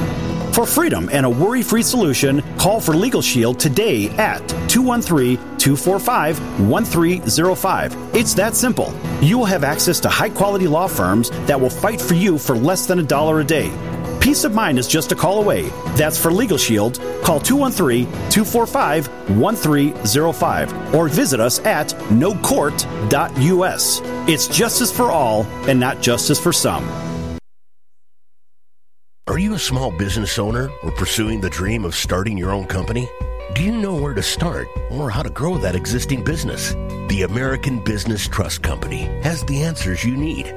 [0.54, 6.70] For freedom and a worry free solution, call for Legal Shield today at 213 245
[6.70, 8.16] 1305.
[8.16, 8.94] It's that simple.
[9.20, 12.56] You will have access to high quality law firms that will fight for you for
[12.56, 13.72] less than a dollar a day.
[14.22, 15.70] Peace of mind is just a call away.
[15.96, 17.00] That's for Legal Shield.
[17.24, 19.08] Call 213 245
[19.40, 24.02] 1305 or visit us at nocourt.us.
[24.30, 27.13] It's justice for all and not justice for some.
[29.26, 33.10] Are you a small business owner or pursuing the dream of starting your own company?
[33.56, 36.74] Do you know where to start or how to grow that existing business?
[37.08, 40.48] The American Business Trust Company has the answers you need.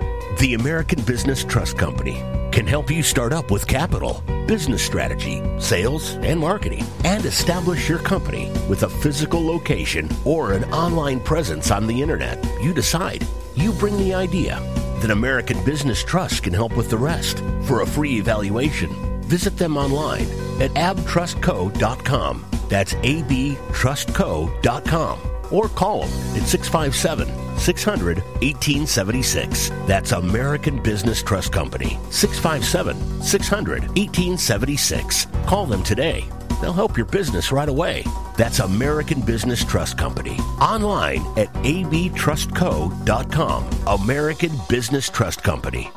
[0.40, 2.14] The American Business Trust Company
[2.50, 8.00] can help you start up with capital, business strategy, sales, and marketing, and establish your
[8.00, 12.44] company with a physical location or an online presence on the internet.
[12.60, 13.24] You decide.
[13.54, 14.60] You bring the idea.
[15.00, 17.38] Then American Business Trust can help with the rest.
[17.62, 20.26] For a free evaluation, visit them online
[20.60, 22.44] at abtrustco.com.
[22.68, 25.18] That's abtrustco.com.
[25.52, 29.70] Or call them at 657 600 1876.
[29.86, 31.98] That's American Business Trust Company.
[32.10, 35.26] 657 600 1876.
[35.46, 36.24] Call them today.
[36.60, 38.04] They'll help your business right away.
[38.36, 40.36] That's American Business Trust Company.
[40.60, 43.70] Online at abtrustco.com.
[43.86, 45.90] American Business Trust Company.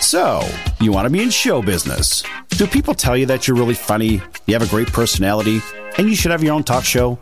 [0.00, 0.44] So,
[0.80, 2.24] you want to be in show business.
[2.48, 5.60] Do people tell you that you're really funny, you have a great personality,
[5.98, 7.16] and you should have your own talk show?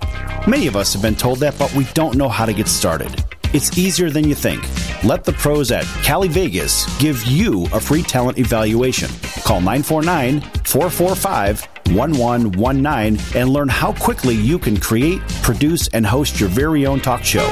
[0.46, 3.10] Many of us have been told that, but we don't know how to get started.
[3.54, 4.62] It's easier than you think.
[5.02, 9.08] Let the pros at Cali Vegas give you a free talent evaluation.
[9.42, 16.50] Call 949 445 1119 and learn how quickly you can create, produce, and host your
[16.50, 17.46] very own talk show.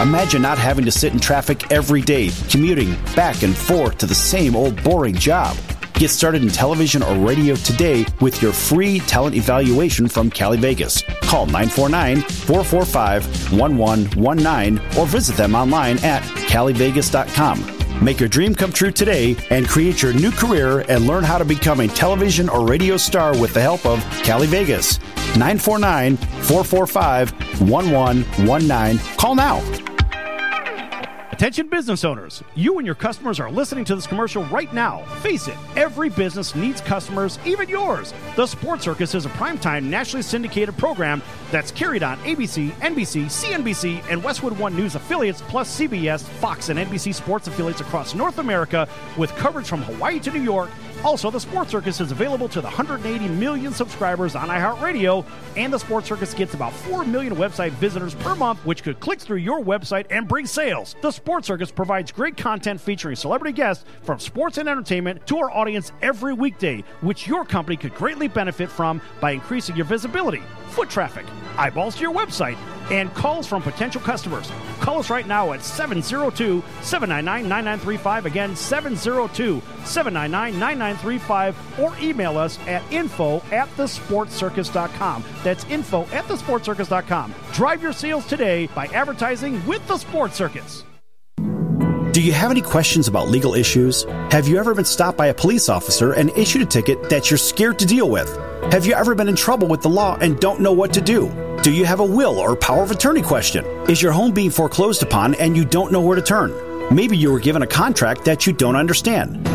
[0.00, 4.14] Imagine not having to sit in traffic every day, commuting back and forth to the
[4.14, 5.54] same old boring job.
[5.98, 11.02] Get started in television or radio today with your free talent evaluation from Cali Vegas.
[11.22, 18.04] Call 949 445 1119 or visit them online at calivegas.com.
[18.04, 21.46] Make your dream come true today and create your new career and learn how to
[21.46, 24.98] become a television or radio star with the help of Cali Vegas.
[25.38, 27.32] 949 445
[27.62, 29.16] 1119.
[29.16, 29.85] Call now.
[31.36, 35.02] Attention business owners, you and your customers are listening to this commercial right now.
[35.20, 38.14] Face it, every business needs customers, even yours.
[38.36, 41.20] The Sports Circus is a primetime nationally syndicated program
[41.50, 46.78] that's carried on ABC, NBC, CNBC, and Westwood One News affiliates, plus CBS, Fox, and
[46.78, 50.70] NBC sports affiliates across North America with coverage from Hawaii to New York.
[51.04, 55.24] Also, the Sports Circus is available to the 180 million subscribers on iHeartRadio,
[55.56, 59.20] and the Sports Circus gets about 4 million website visitors per month, which could click
[59.20, 60.96] through your website and bring sales.
[61.02, 65.50] The Sports Circus provides great content featuring celebrity guests from sports and entertainment to our
[65.50, 70.88] audience every weekday, which your company could greatly benefit from by increasing your visibility, foot
[70.88, 71.26] traffic,
[71.58, 72.56] eyeballs to your website,
[72.92, 74.48] and calls from potential customers.
[74.78, 78.26] Call us right now at 702 799 9935.
[78.26, 81.80] Again, 702 799 9935.
[81.80, 85.24] Or email us at info at thesportcircus.com.
[85.42, 87.34] That's info at thesportcircus.com.
[87.52, 90.85] Drive your sales today by advertising with the Sports Circus.
[92.16, 94.04] Do you have any questions about legal issues?
[94.30, 97.36] Have you ever been stopped by a police officer and issued a ticket that you're
[97.36, 98.34] scared to deal with?
[98.72, 101.28] Have you ever been in trouble with the law and don't know what to do?
[101.62, 103.66] Do you have a will or power of attorney question?
[103.90, 106.54] Is your home being foreclosed upon and you don't know where to turn?
[106.90, 109.46] Maybe you were given a contract that you don't understand.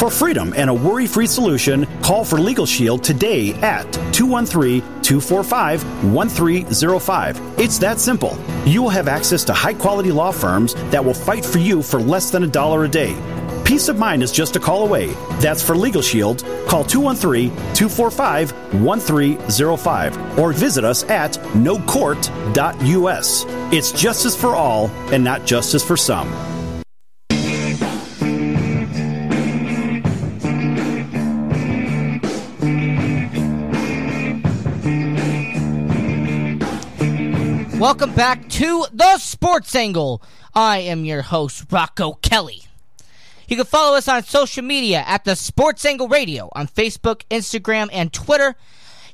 [0.00, 3.84] For freedom and a worry free solution, call for Legal Shield today at
[4.14, 7.58] 213 245 1305.
[7.60, 8.38] It's that simple.
[8.64, 12.00] You will have access to high quality law firms that will fight for you for
[12.00, 13.14] less than a dollar a day.
[13.66, 15.08] Peace of mind is just a call away.
[15.38, 16.44] That's for Legal Shield.
[16.66, 23.44] Call 213 245 1305 or visit us at nocourt.us.
[23.70, 26.59] It's justice for all and not justice for some.
[37.80, 40.22] Welcome back to the Sports Angle.
[40.54, 42.64] I am your host, Rocco Kelly.
[43.48, 47.88] You can follow us on social media at the Sports Angle Radio on Facebook, Instagram,
[47.90, 48.54] and Twitter.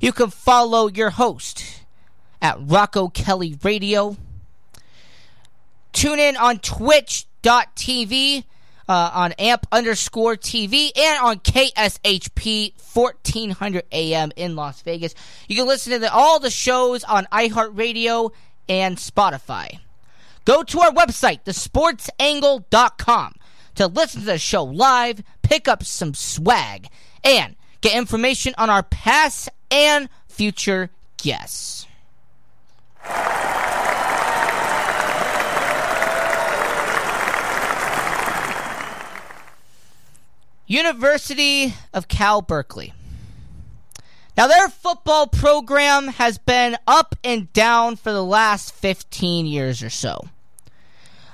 [0.01, 1.85] You can follow your host
[2.43, 4.17] at Rocco Kelly Radio.
[5.93, 8.45] Tune in on twitch.tv,
[8.89, 15.15] uh, on amp underscore TV, and on KSHP 1400 AM in Las Vegas.
[15.47, 18.33] You can listen to the, all the shows on iHeartRadio
[18.69, 19.81] and Spotify.
[20.45, 23.35] Go to our website, thesportsangle.com.
[23.75, 26.89] to listen to the show live, pick up some swag,
[27.23, 31.87] and get information on our past and future guests.
[40.69, 42.93] University of Cal Berkeley.
[44.37, 49.89] Now, their football program has been up and down for the last 15 years or
[49.89, 50.29] so.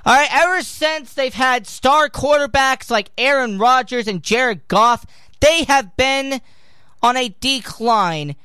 [0.05, 5.05] All right, ever since they've had star quarterbacks like Aaron Rodgers and Jared Goff,
[5.39, 6.41] they have been
[7.01, 8.35] on a decline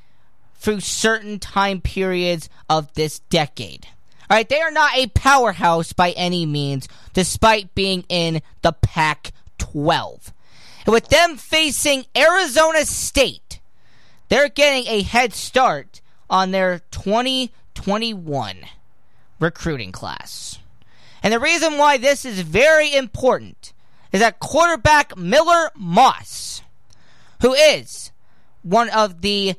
[0.57, 3.87] through certain time periods of this decade.
[4.31, 9.33] All right, they are not a powerhouse by any means, despite being in the Pac
[9.59, 10.33] 12.
[10.85, 13.58] And with them facing Arizona State,
[14.29, 16.01] they're getting a head start
[16.31, 18.57] on their 2021
[19.41, 20.59] recruiting class.
[21.22, 23.72] And the reason why this is very important
[24.12, 26.62] is that quarterback Miller Moss,
[27.41, 28.11] who is
[28.62, 29.55] one of the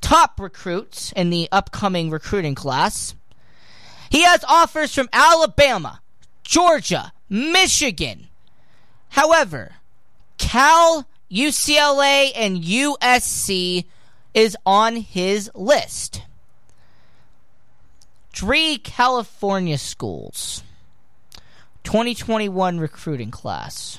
[0.00, 3.14] top recruits in the upcoming recruiting class,
[4.10, 6.00] he has offers from Alabama,
[6.44, 8.28] Georgia, Michigan.
[9.10, 9.76] However,
[10.38, 13.86] Cal, UCLA, and USC
[14.34, 16.22] is on his list.
[18.32, 20.62] Three California schools.
[21.82, 23.98] 2021 recruiting class.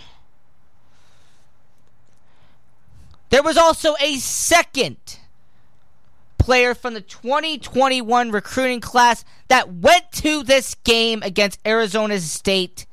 [3.29, 5.19] There was also a second
[6.37, 12.85] player from the 2021 recruiting class that went to this game against Arizona State,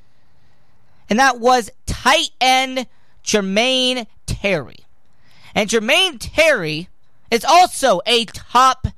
[1.08, 2.86] and that was tight end
[3.24, 4.86] Jermaine Terry.
[5.54, 6.88] And Jermaine Terry
[7.30, 8.88] is also a top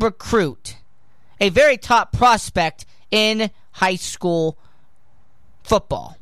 [0.00, 0.76] recruit,
[1.40, 4.56] a very top prospect in high school
[5.62, 6.16] football.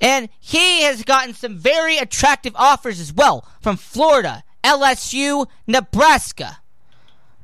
[0.00, 6.58] And he has gotten some very attractive offers as well from Florida, LSU, Nebraska.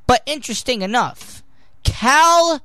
[0.08, 1.44] But interesting enough,
[1.84, 2.60] Cal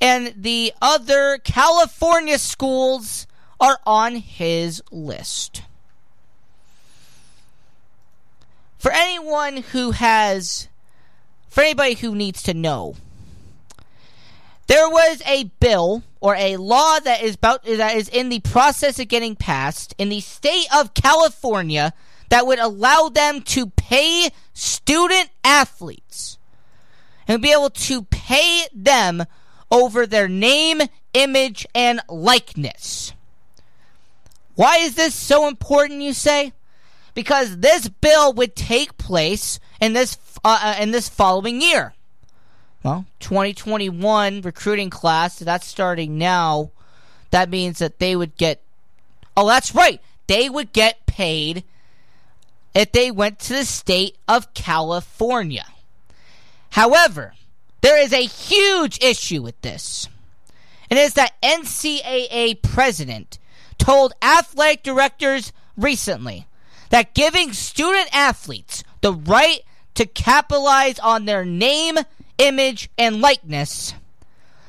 [0.00, 3.26] and the other California schools
[3.64, 5.62] are on his list.
[8.76, 10.68] For anyone who has,
[11.48, 12.96] for anybody who needs to know,
[14.66, 18.98] there was a bill or a law that is about that is in the process
[18.98, 21.94] of getting passed in the state of California
[22.28, 26.36] that would allow them to pay student athletes
[27.26, 29.24] and be able to pay them
[29.70, 30.82] over their name,
[31.14, 33.13] image, and likeness.
[34.54, 36.52] Why is this so important, you say?
[37.14, 41.94] Because this bill would take place in this uh, uh in this following year.
[42.82, 46.70] Well, 2021 recruiting class, that's starting now.
[47.30, 48.60] That means that they would get
[49.36, 50.00] Oh, that's right.
[50.26, 51.64] They would get paid
[52.74, 55.66] if they went to the state of California.
[56.70, 57.34] However,
[57.80, 60.08] there is a huge issue with this.
[60.90, 63.38] And it is that NCAA president
[63.84, 66.46] told athletic directors recently
[66.88, 69.60] that giving student athletes the right
[69.94, 71.98] to capitalize on their name,
[72.38, 73.92] image, and likeness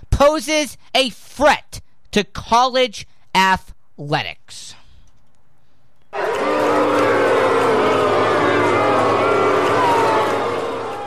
[0.09, 1.79] poses a threat
[2.11, 4.75] to college athletics.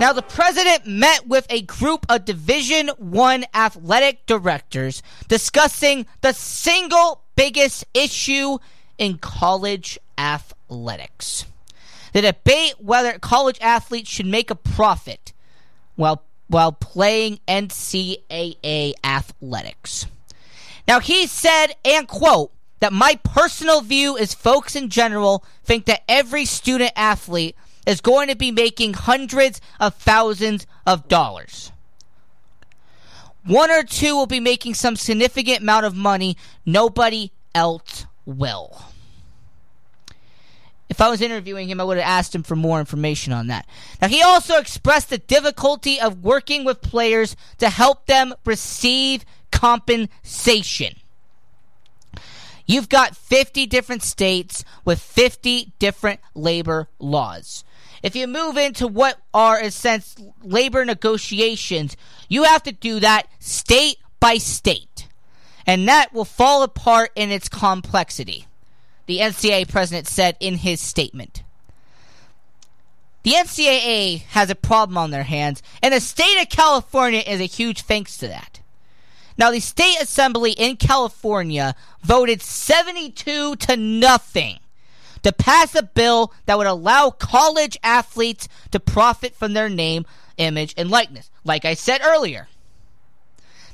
[0.00, 7.24] Now, the president met with a group of Division One athletic directors discussing the single
[7.38, 8.58] biggest issue
[8.98, 11.44] in college athletics:
[12.12, 15.32] the debate whether college athletes should make a profit
[15.94, 20.06] while while playing NCAA athletics.
[20.86, 26.02] Now, he said, and quote, that my personal view is folks in general think that
[26.08, 27.54] every student athlete
[27.86, 31.72] is going to be making hundreds of thousands of dollars.
[33.48, 36.36] One or two will be making some significant amount of money.
[36.66, 38.82] Nobody else will.
[40.90, 43.66] If I was interviewing him, I would have asked him for more information on that.
[44.02, 50.96] Now, he also expressed the difficulty of working with players to help them receive compensation.
[52.66, 57.64] You've got 50 different states with 50 different labor laws.
[58.02, 61.96] If you move into what are, in a sense, labor negotiations,
[62.28, 65.08] you have to do that state by state.
[65.66, 68.46] And that will fall apart in its complexity,
[69.06, 71.42] the NCAA president said in his statement.
[73.24, 77.44] The NCAA has a problem on their hands, and the state of California is a
[77.44, 78.60] huge thanks to that.
[79.36, 84.58] Now, the state assembly in California voted 72 to nothing
[85.22, 90.06] to pass a bill that would allow college athletes to profit from their name,
[90.36, 91.30] image, and likeness.
[91.44, 92.48] Like I said earlier,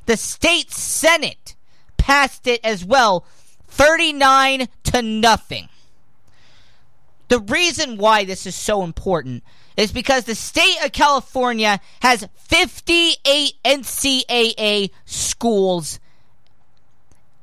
[0.07, 1.55] the state senate
[1.97, 3.26] passed it as well,
[3.68, 5.68] 39 to nothing.
[7.28, 9.42] The reason why this is so important
[9.76, 15.99] is because the state of California has 58 NCAA schools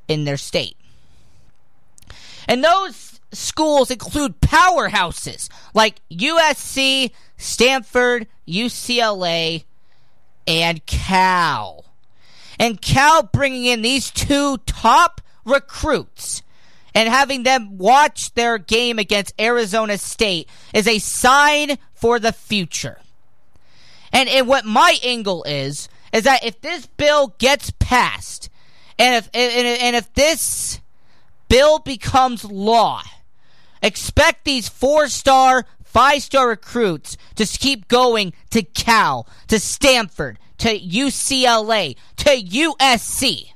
[0.08, 0.76] in their state.
[2.48, 3.01] And those
[3.32, 9.64] schools include powerhouses like USC, Stanford, UCLA,
[10.46, 11.84] and Cal.
[12.58, 16.42] And Cal bringing in these two top recruits
[16.94, 22.98] and having them watch their game against Arizona State is a sign for the future.
[24.12, 28.50] And, and what my angle is, is that if this bill gets passed,
[28.98, 30.80] and if, and, and if this
[31.48, 33.02] bill becomes law,
[33.82, 40.78] expect these four star, five star recruits to keep going to Cal, to Stanford, to
[40.78, 43.52] UCLA, to USC.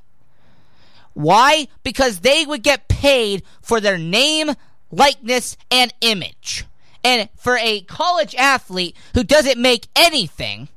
[1.13, 1.67] Why?
[1.81, 4.51] Because they would get paid for their name,
[4.91, 6.65] likeness, and image.
[7.03, 10.67] And for a college athlete who doesn't make anything,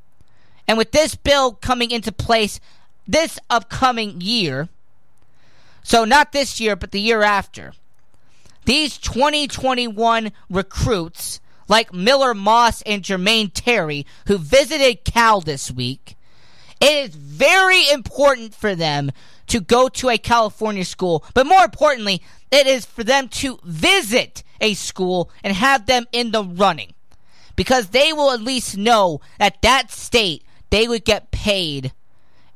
[0.67, 2.61] and with this bill coming into place
[3.07, 4.69] this upcoming year,
[5.83, 7.73] so not this year, but the year after,
[8.65, 16.17] these 2021 recruits, like Miller Moss and Jermaine Terry, who visited Cal this week,
[16.81, 19.11] it is very important for them
[19.49, 24.43] to go to a California school, but more importantly, it is for them to visit
[24.61, 26.95] a school and have them in the running.
[27.57, 31.93] Because they will at least know that that state, they would get paid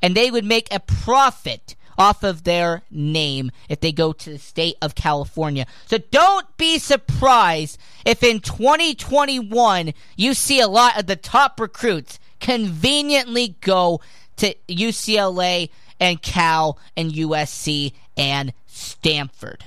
[0.00, 4.38] and they would make a profit off of their name if they go to the
[4.38, 5.66] state of California.
[5.86, 12.18] So don't be surprised if in 2021 you see a lot of the top recruits
[12.40, 14.00] conveniently go
[14.36, 15.70] to UCLA
[16.00, 19.64] and Cal and USC and Stanford.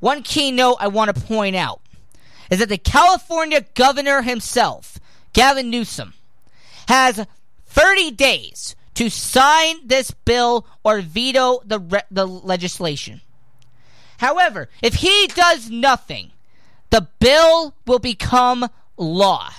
[0.00, 1.80] One key note I want to point out
[2.50, 4.98] is that the California governor himself,
[5.32, 6.14] Gavin Newsom,
[6.88, 7.26] has
[7.66, 13.20] 30 days to sign this bill or veto the, re- the legislation.
[14.18, 16.32] However, if he does nothing,
[16.90, 19.50] the bill will become law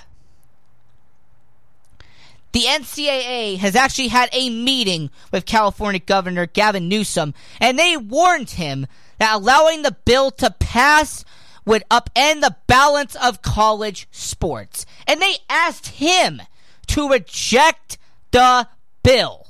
[2.52, 8.52] the NCAA has actually had a meeting with California Governor Gavin Newsom, and they warned
[8.52, 8.88] him
[9.20, 11.24] that allowing the bill to pass
[11.66, 14.86] would upend the balance of college sports.
[15.06, 16.42] And they asked him
[16.88, 17.98] to reject
[18.32, 18.68] the
[19.04, 19.45] bill.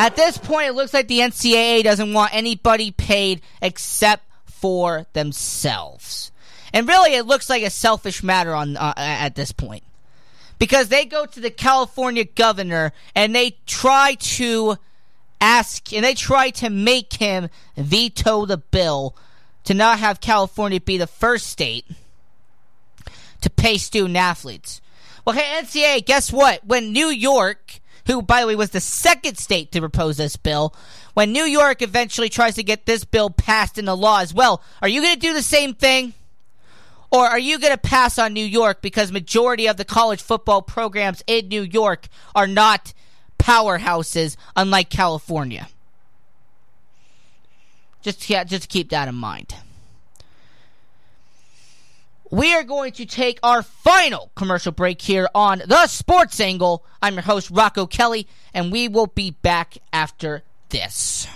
[0.00, 6.32] At this point, it looks like the NCAA doesn't want anybody paid except for themselves.
[6.72, 9.82] And really, it looks like a selfish matter on uh, at this point
[10.58, 14.76] because they go to the California governor and they try to
[15.40, 19.16] ask and they try to make him veto the bill
[19.70, 21.86] to not have California be the first state
[23.40, 24.80] to pay student athletes.
[25.24, 26.66] Well, hey, NCAA, guess what?
[26.66, 30.74] When New York, who, by the way, was the second state to propose this bill,
[31.14, 34.88] when New York eventually tries to get this bill passed into law as well, are
[34.88, 36.14] you going to do the same thing?
[37.12, 40.62] Or are you going to pass on New York because majority of the college football
[40.62, 42.92] programs in New York are not
[43.38, 45.68] powerhouses unlike California?
[48.02, 49.54] Just yeah, just keep that in mind.
[52.30, 56.84] We are going to take our final commercial break here on The Sports Angle.
[57.02, 61.26] I'm your host, Rocco Kelly, and we will be back after this.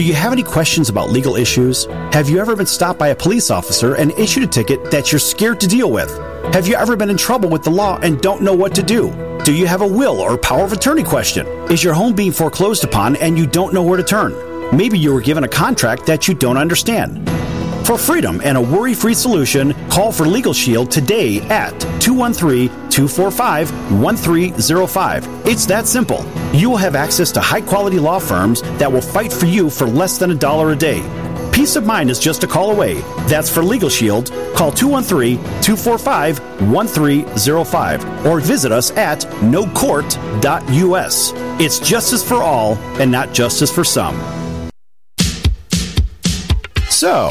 [0.00, 1.84] Do you have any questions about legal issues?
[2.14, 5.18] Have you ever been stopped by a police officer and issued a ticket that you're
[5.18, 6.10] scared to deal with?
[6.54, 9.10] Have you ever been in trouble with the law and don't know what to do?
[9.44, 11.46] Do you have a will or power of attorney question?
[11.70, 14.32] Is your home being foreclosed upon and you don't know where to turn?
[14.74, 17.28] Maybe you were given a contract that you don't understand.
[17.84, 24.00] For freedom and a worry free solution, call for Legal Shield today at 213 245
[24.00, 25.46] 1305.
[25.46, 26.24] It's that simple.
[26.52, 29.86] You will have access to high quality law firms that will fight for you for
[29.86, 31.02] less than a dollar a day.
[31.52, 33.00] Peace of mind is just a call away.
[33.26, 34.30] That's for Legal Shield.
[34.54, 36.38] Call 213 245
[36.70, 41.32] 1305 or visit us at nocourt.us.
[41.60, 44.14] It's justice for all and not justice for some.
[46.88, 47.30] So,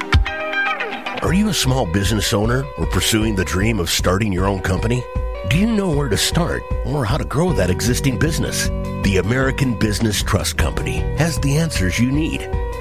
[1.21, 5.03] Are you a small business owner or pursuing the dream of starting your own company?
[5.51, 8.69] Do you know where to start or how to grow that existing business?
[9.03, 12.39] The American Business Trust Company has the answers you need.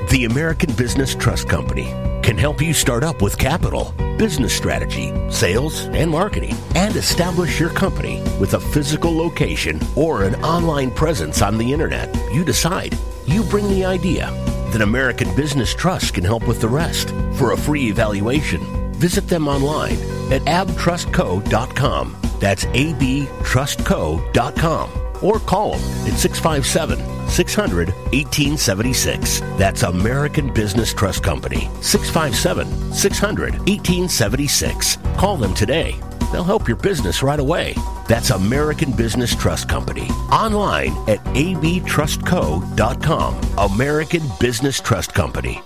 [0.09, 1.85] The American Business Trust Company
[2.23, 7.71] can help you start up with capital, business strategy, sales, and marketing, and establish your
[7.71, 12.09] company with a physical location or an online presence on the internet.
[12.33, 12.97] You decide.
[13.27, 14.50] You bring the idea.
[14.71, 17.09] Then American Business Trust can help with the rest.
[17.35, 19.95] For a free evaluation, visit them online
[20.31, 22.17] at abtrustco.com.
[22.39, 24.91] That's abtrustco.com.
[25.23, 29.41] Or call them at 657 600 1876.
[29.59, 31.69] That's American Business Trust Company.
[31.83, 34.97] 657 600 1876.
[35.17, 36.01] Call them today.
[36.31, 37.75] They'll help your business right away.
[38.09, 40.09] That's American Business Trust Company.
[40.33, 43.41] Online at abtrustco.com.
[43.59, 45.61] American Business Trust Company.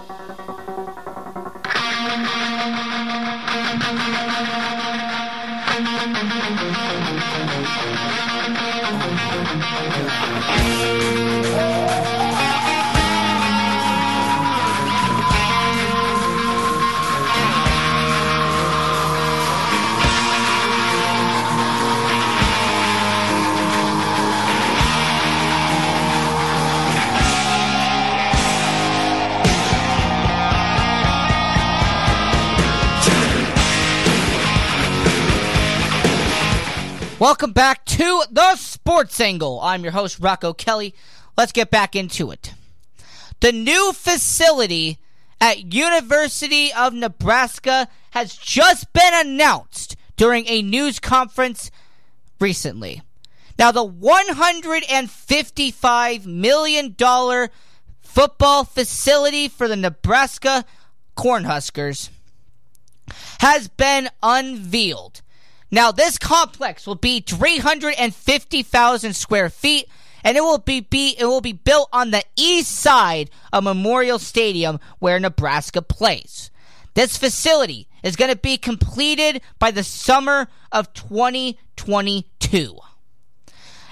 [37.25, 39.59] Welcome back to the Sports Angle.
[39.63, 40.95] I'm your host, Rocco Kelly.
[41.39, 42.53] Let's get back into it.
[43.41, 44.99] The new facility
[45.41, 51.71] at University of Nebraska has just been announced during a news conference
[52.41, 53.01] recently.
[53.59, 56.95] Now, the $155 million
[58.03, 60.67] football facility for the Nebraska
[61.17, 62.11] Cornhuskers
[63.39, 65.23] has been unveiled.
[65.75, 69.89] Now, this complex will be 350,000 square feet,
[70.23, 74.21] and it will be, be it will be built on the east side of Memorial
[74.21, 76.53] Stadium, where Nebraska plays.
[76.95, 82.79] This facility is going to be completed by the summer of 2022.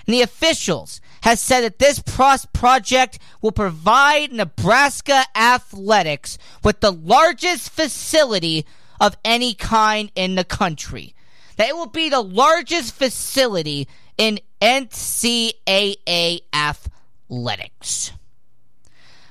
[0.07, 7.71] And the officials has said that this project will provide Nebraska athletics with the largest
[7.71, 8.67] facility
[9.01, 11.17] of any kind in the country
[11.67, 18.13] it will be the largest facility in NCAA athletics.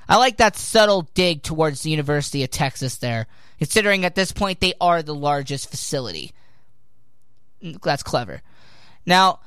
[0.09, 3.27] I like that subtle dig towards the University of Texas there,
[3.59, 6.33] considering at this point they are the largest facility.
[7.63, 8.41] Mm, that's clever.
[9.05, 9.39] Now,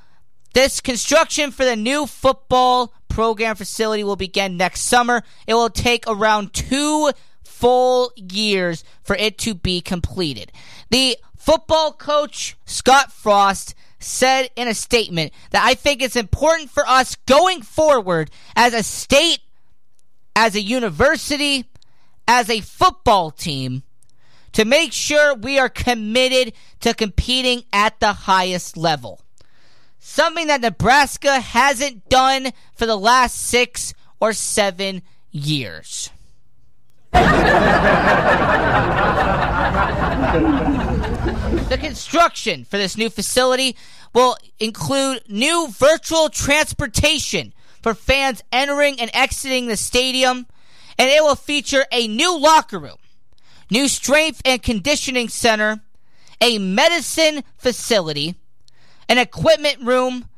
[0.55, 5.23] this construction for the new football program facility will begin next summer.
[5.47, 7.11] It will take around two
[7.43, 10.51] full years for it to be completed.
[10.91, 16.89] The football coach Scott Frost said in a statement that I think it's important for
[16.89, 19.41] us going forward as a state,
[20.35, 21.67] as a university,
[22.27, 23.83] as a football team
[24.53, 29.21] to make sure we are committed to competing at the highest level.
[29.99, 36.09] Something that Nebraska hasn't done for the last six or seven years.
[41.69, 43.77] The construction for this new facility
[44.13, 47.53] will include new virtual transportation
[47.83, 50.47] for fans entering and exiting the stadium,
[50.99, 52.97] and it will feature a new locker room,
[53.71, 55.81] new strength and conditioning center,
[56.41, 58.37] a medicine facility,
[59.09, 60.29] an equipment room,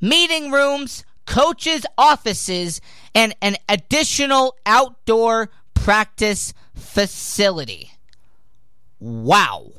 [0.00, 2.80] meeting rooms, coaches' offices,
[3.14, 5.50] and an additional outdoor
[5.82, 7.90] practice facility.
[9.00, 9.72] Wow.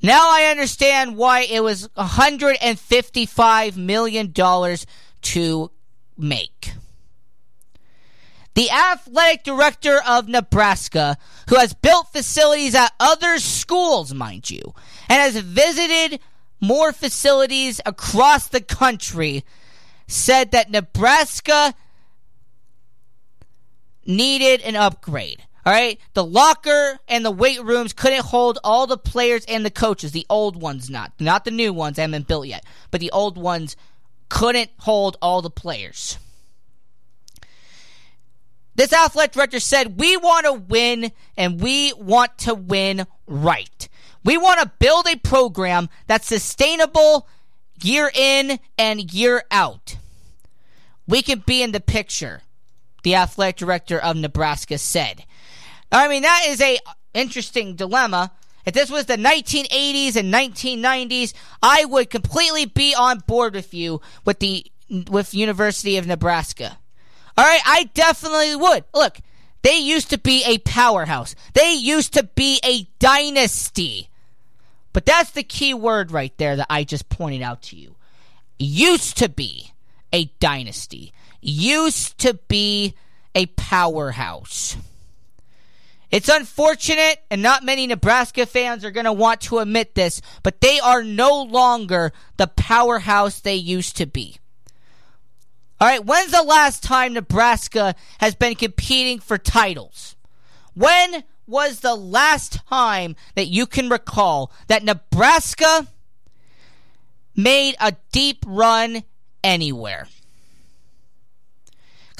[0.00, 4.32] Now I understand why it was $155 million
[5.22, 5.70] to
[6.16, 6.72] make.
[8.54, 11.18] The athletic director of Nebraska,
[11.48, 14.72] who has built facilities at other schools, mind you,
[15.08, 16.20] and has visited
[16.60, 19.44] more facilities across the country,
[20.06, 21.74] said that Nebraska
[24.04, 25.44] needed an upgrade.
[25.66, 29.70] All right, the locker and the weight rooms couldn't hold all the players and the
[29.70, 30.12] coaches.
[30.12, 33.36] The old ones, not not the new ones, haven't been built yet, but the old
[33.36, 33.76] ones
[34.30, 36.18] couldn't hold all the players.
[38.74, 43.88] This athletic director said, "We want to win, and we want to win right.
[44.24, 47.28] We want to build a program that's sustainable
[47.82, 49.96] year in and year out.
[51.06, 52.42] We can be in the picture."
[53.02, 55.24] The athletic director of Nebraska said.
[55.92, 56.78] I mean, that is a
[57.14, 58.32] interesting dilemma.
[58.64, 61.32] If this was the 1980s and 1990s,
[61.62, 64.66] I would completely be on board with you with the
[65.08, 66.78] with University of Nebraska.
[67.36, 68.84] All right, I definitely would.
[68.92, 69.20] Look,
[69.62, 71.34] they used to be a powerhouse.
[71.54, 74.08] They used to be a dynasty.
[74.92, 77.94] But that's the key word right there that I just pointed out to you.
[78.58, 79.72] Used to be
[80.12, 81.12] a dynasty.
[81.40, 82.94] Used to be
[83.34, 84.76] a powerhouse.
[86.10, 90.60] It's unfortunate, and not many Nebraska fans are going to want to admit this, but
[90.60, 94.36] they are no longer the powerhouse they used to be.
[95.80, 100.16] All right, when's the last time Nebraska has been competing for titles?
[100.74, 105.86] When was the last time that you can recall that Nebraska
[107.36, 109.04] made a deep run
[109.42, 110.08] anywhere?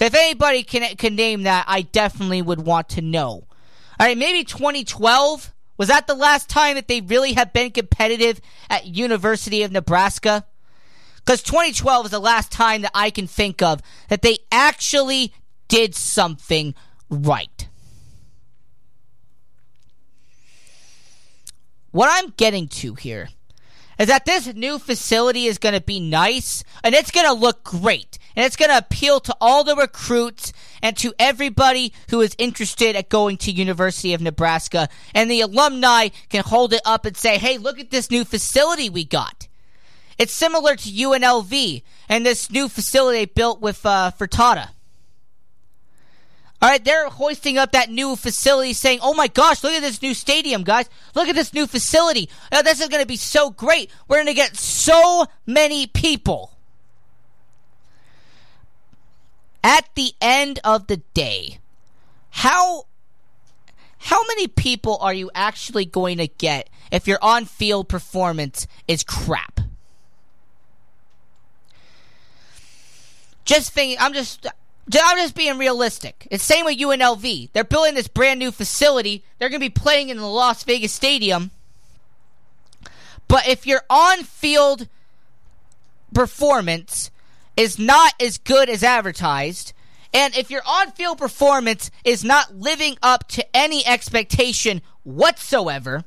[0.01, 3.47] If anybody can can name that, I definitely would want to know.
[3.99, 8.41] All right, maybe 2012 was that the last time that they really have been competitive
[8.69, 10.47] at University of Nebraska?
[11.17, 15.35] Because 2012 is the last time that I can think of that they actually
[15.69, 16.75] did something
[17.11, 17.69] right.
[21.91, 23.29] What I'm getting to here
[24.01, 27.63] is that this new facility is going to be nice and it's going to look
[27.63, 32.35] great and it's going to appeal to all the recruits and to everybody who is
[32.39, 37.15] interested at going to University of Nebraska and the alumni can hold it up and
[37.15, 39.49] say, "Hey, look at this new facility we got."
[40.17, 44.71] It's similar to UNLV and this new facility built with uh, Fertitta.
[46.63, 50.03] All right, they're hoisting up that new facility saying, oh my gosh, look at this
[50.03, 50.91] new stadium, guys.
[51.15, 52.29] Look at this new facility.
[52.53, 53.91] Oh, this is going to be so great.
[54.09, 56.53] We're going to get so many people.
[59.65, 61.61] At the end of the day,
[62.31, 62.87] how
[63.99, 69.61] how many people are you actually going to get if your on-field performance is crap?
[73.45, 74.47] Just thinking, I'm just
[74.93, 76.27] I'm just being realistic.
[76.31, 77.51] It's same with UNLV.
[77.53, 79.25] They're building this brand new facility.
[79.39, 81.51] They're going to be playing in the Las Vegas Stadium.
[83.29, 84.89] But if your on-field
[86.13, 87.11] performance
[87.57, 89.73] is not as good as advertised,
[90.13, 96.05] and if your on-field performance is not living up to any expectation whatsoever,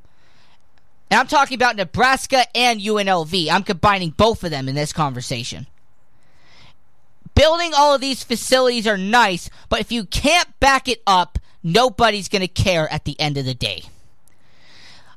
[1.09, 3.47] and I'm talking about Nebraska and UNLV.
[3.49, 5.67] I'm combining both of them in this conversation
[7.36, 12.29] building all of these facilities are nice, but if you can't back it up, nobody's
[12.29, 13.84] going to care at the end of the day.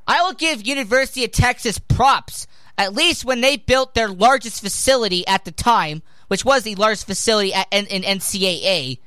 [0.07, 2.47] I will give University of Texas props,
[2.79, 7.07] at least when they built their largest facility at the time, which was the largest
[7.07, 8.99] facility at, in, in NCAA.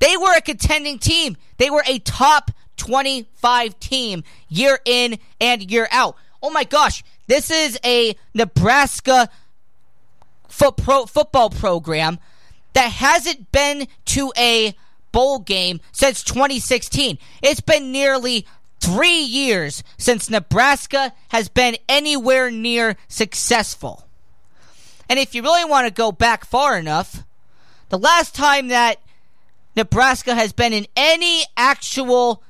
[0.00, 1.36] They were a contending team.
[1.58, 6.16] They were a top 25 team year in and year out.
[6.42, 9.28] Oh my gosh, this is a Nebraska
[10.48, 12.18] foot pro, football program
[12.74, 14.76] that hasn't been to a
[15.12, 17.18] bowl game since 2016.
[17.42, 18.46] It's been nearly
[18.80, 24.06] three years since Nebraska has been anywhere near successful.
[25.08, 27.24] And if you really want to go back far enough,
[27.88, 29.00] the last time that
[29.76, 32.42] Nebraska has been in any actual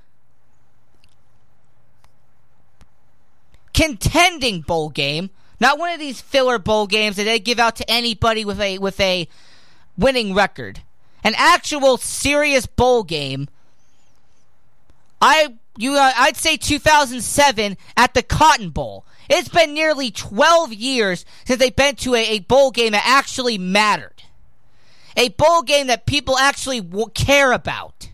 [3.72, 7.90] contending bowl game, not one of these filler bowl games that they give out to
[7.90, 9.28] anybody with a with a
[9.96, 10.80] winning record,
[11.22, 13.48] an actual serious bowl game.
[15.20, 19.04] I you uh, I'd say 2007 at the Cotton Bowl.
[19.28, 23.56] It's been nearly 12 years since they've been to a, a bowl game that actually
[23.56, 24.22] mattered.
[25.16, 28.10] A bowl game that people actually w- care about.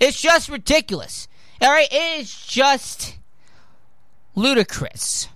[0.00, 1.28] It's just ridiculous.
[1.60, 3.18] All right, it is just
[4.34, 5.28] ludicrous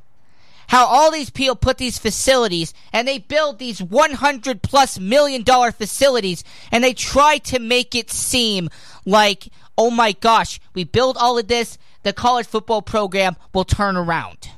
[0.69, 5.73] how all these people put these facilities and they build these 100 plus million dollar
[5.73, 8.69] facilities and they try to make it seem
[9.07, 9.49] like,
[9.79, 14.51] oh my gosh, we build all of this, the college football program will turn around.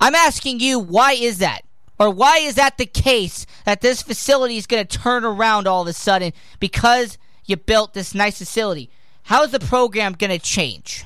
[0.00, 1.62] I'm asking you, why is that?
[1.98, 5.82] Or why is that the case that this facility is going to turn around all
[5.82, 7.16] of a sudden because
[7.46, 8.90] you built this nice facility?
[9.22, 11.04] How is the program going to change?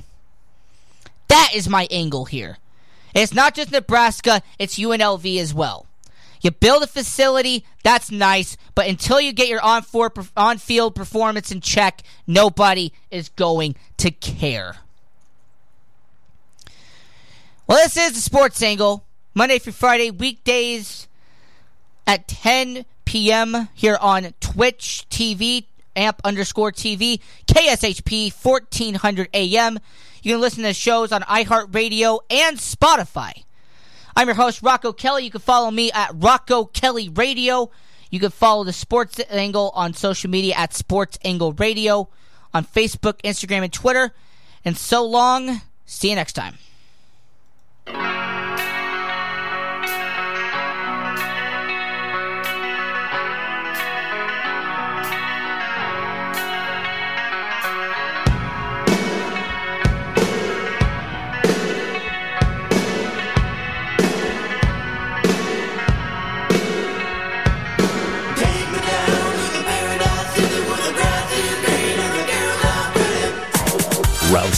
[1.28, 2.56] That is my angle here.
[3.18, 5.86] It's not just Nebraska, it's UNLV as well.
[6.40, 9.84] You build a facility, that's nice, but until you get your on
[10.36, 14.76] on field performance in check, nobody is going to care.
[17.66, 19.04] Well, this is the Sports Angle,
[19.34, 21.08] Monday through Friday, weekdays
[22.06, 23.68] at 10 p.m.
[23.74, 25.64] here on Twitch TV,
[25.96, 29.80] amp underscore TV, KSHP 1400 AM.
[30.22, 33.44] You can listen to shows on iHeartRadio and Spotify.
[34.16, 35.24] I'm your host, Rocco Kelly.
[35.24, 37.70] You can follow me at Rocco Kelly Radio.
[38.10, 42.08] You can follow the Sports Angle on social media at Sports Angle Radio
[42.52, 44.12] on Facebook, Instagram, and Twitter.
[44.64, 45.60] And so long.
[45.84, 46.58] See you next time.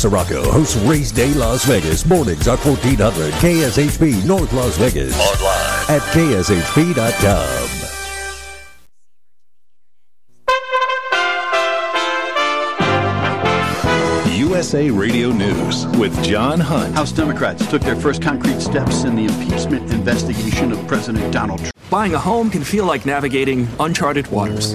[0.01, 5.13] Sirocco hosts Race Day Las Vegas mornings on 1400 KSHP North Las Vegas.
[5.15, 7.87] Online at KSHP.com.
[14.33, 16.95] USA Radio News with John Hunt.
[16.95, 21.75] House Democrats took their first concrete steps in the impeachment investigation of President Donald Trump.
[21.91, 24.75] Buying a home can feel like navigating uncharted waters.